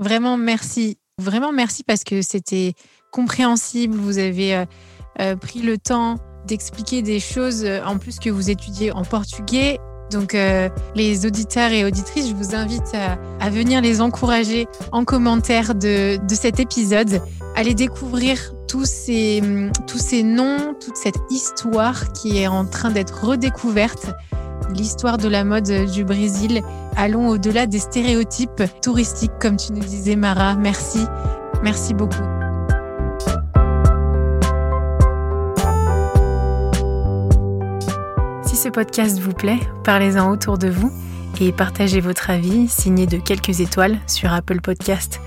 Vraiment, 0.00 0.36
merci. 0.36 0.98
Vraiment, 1.18 1.52
merci 1.52 1.84
parce 1.84 2.02
que 2.02 2.22
c'était 2.22 2.74
compréhensible. 3.12 3.96
Vous 3.96 4.18
avez 4.18 4.56
euh, 4.56 4.64
euh, 5.20 5.36
pris 5.36 5.60
le 5.60 5.78
temps 5.78 6.16
d'expliquer 6.46 7.02
des 7.02 7.20
choses, 7.20 7.64
en 7.84 7.98
plus 7.98 8.18
que 8.18 8.30
vous 8.30 8.50
étudiez 8.50 8.90
en 8.90 9.04
portugais 9.04 9.78
donc 10.10 10.34
euh, 10.34 10.68
les 10.94 11.24
auditeurs 11.24 11.70
et 11.70 11.84
auditrices, 11.84 12.28
je 12.28 12.34
vous 12.34 12.54
invite 12.54 12.94
à, 12.94 13.50
venir 13.50 13.80
les 13.80 14.00
encourager 14.00 14.66
en 14.92 15.04
commentaire 15.04 15.74
de, 15.74 16.18
cet 16.28 16.60
épisode. 16.60 17.22
Allez 17.56 17.74
découvrir 17.74 18.52
tous 18.68 18.84
ces, 18.84 19.42
tous 19.86 19.98
ces 19.98 20.22
noms, 20.22 20.74
toute 20.74 20.96
cette 20.96 21.18
histoire 21.30 22.12
qui 22.12 22.38
est 22.38 22.46
en 22.46 22.64
train 22.64 22.90
d'être 22.90 23.24
redécouverte. 23.24 24.10
L'histoire 24.74 25.18
de 25.18 25.28
la 25.28 25.44
mode 25.44 25.70
du 25.92 26.04
Brésil. 26.04 26.62
Allons 26.96 27.28
au-delà 27.28 27.66
des 27.66 27.78
stéréotypes 27.78 28.62
touristiques, 28.82 29.38
comme 29.40 29.56
tu 29.56 29.72
nous 29.72 29.80
disais, 29.80 30.16
Mara. 30.16 30.54
Merci. 30.54 31.04
Merci 31.62 31.94
beaucoup. 31.94 32.24
ce 38.60 38.68
podcast 38.68 39.18
vous 39.20 39.32
plaît, 39.32 39.58
parlez-en 39.84 40.30
autour 40.30 40.58
de 40.58 40.68
vous 40.68 40.92
et 41.40 41.50
partagez 41.50 42.02
votre 42.02 42.28
avis 42.28 42.68
signé 42.68 43.06
de 43.06 43.16
quelques 43.16 43.60
étoiles 43.60 43.98
sur 44.06 44.34
Apple 44.34 44.60
Podcast. 44.60 45.22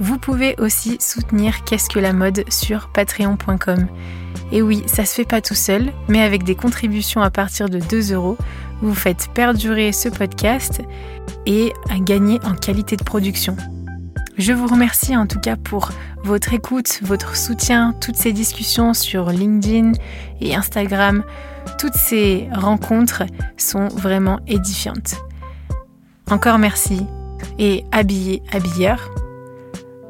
Vous 0.00 0.18
pouvez 0.18 0.54
aussi 0.58 0.96
soutenir 1.00 1.64
Qu'est-ce 1.64 1.88
que 1.88 1.98
la 1.98 2.12
mode 2.12 2.44
sur 2.50 2.88
patreon.com. 2.88 3.88
Et 4.52 4.62
oui, 4.62 4.84
ça 4.86 5.04
se 5.04 5.14
fait 5.14 5.24
pas 5.24 5.40
tout 5.40 5.54
seul, 5.54 5.92
mais 6.08 6.22
avec 6.22 6.44
des 6.44 6.54
contributions 6.54 7.20
à 7.20 7.30
partir 7.30 7.68
de 7.68 7.78
2 7.78 8.12
euros, 8.12 8.38
vous 8.80 8.94
faites 8.94 9.28
perdurer 9.34 9.92
ce 9.92 10.08
podcast 10.08 10.82
et 11.46 11.72
gagner 12.00 12.38
en 12.44 12.54
qualité 12.54 12.96
de 12.96 13.04
production. 13.04 13.56
Je 14.38 14.52
vous 14.52 14.68
remercie 14.68 15.16
en 15.16 15.26
tout 15.26 15.40
cas 15.40 15.56
pour 15.56 15.90
votre 16.22 16.54
écoute, 16.54 17.00
votre 17.02 17.36
soutien, 17.36 17.92
toutes 18.00 18.16
ces 18.16 18.32
discussions 18.32 18.94
sur 18.94 19.30
LinkedIn 19.30 19.92
et 20.40 20.54
Instagram. 20.54 21.24
Toutes 21.78 21.96
ces 21.96 22.48
rencontres 22.52 23.24
sont 23.56 23.88
vraiment 23.88 24.38
édifiantes. 24.46 25.16
Encore 26.30 26.58
merci 26.58 27.04
et 27.58 27.84
habillé, 27.90 28.42
habilleur. 28.52 29.10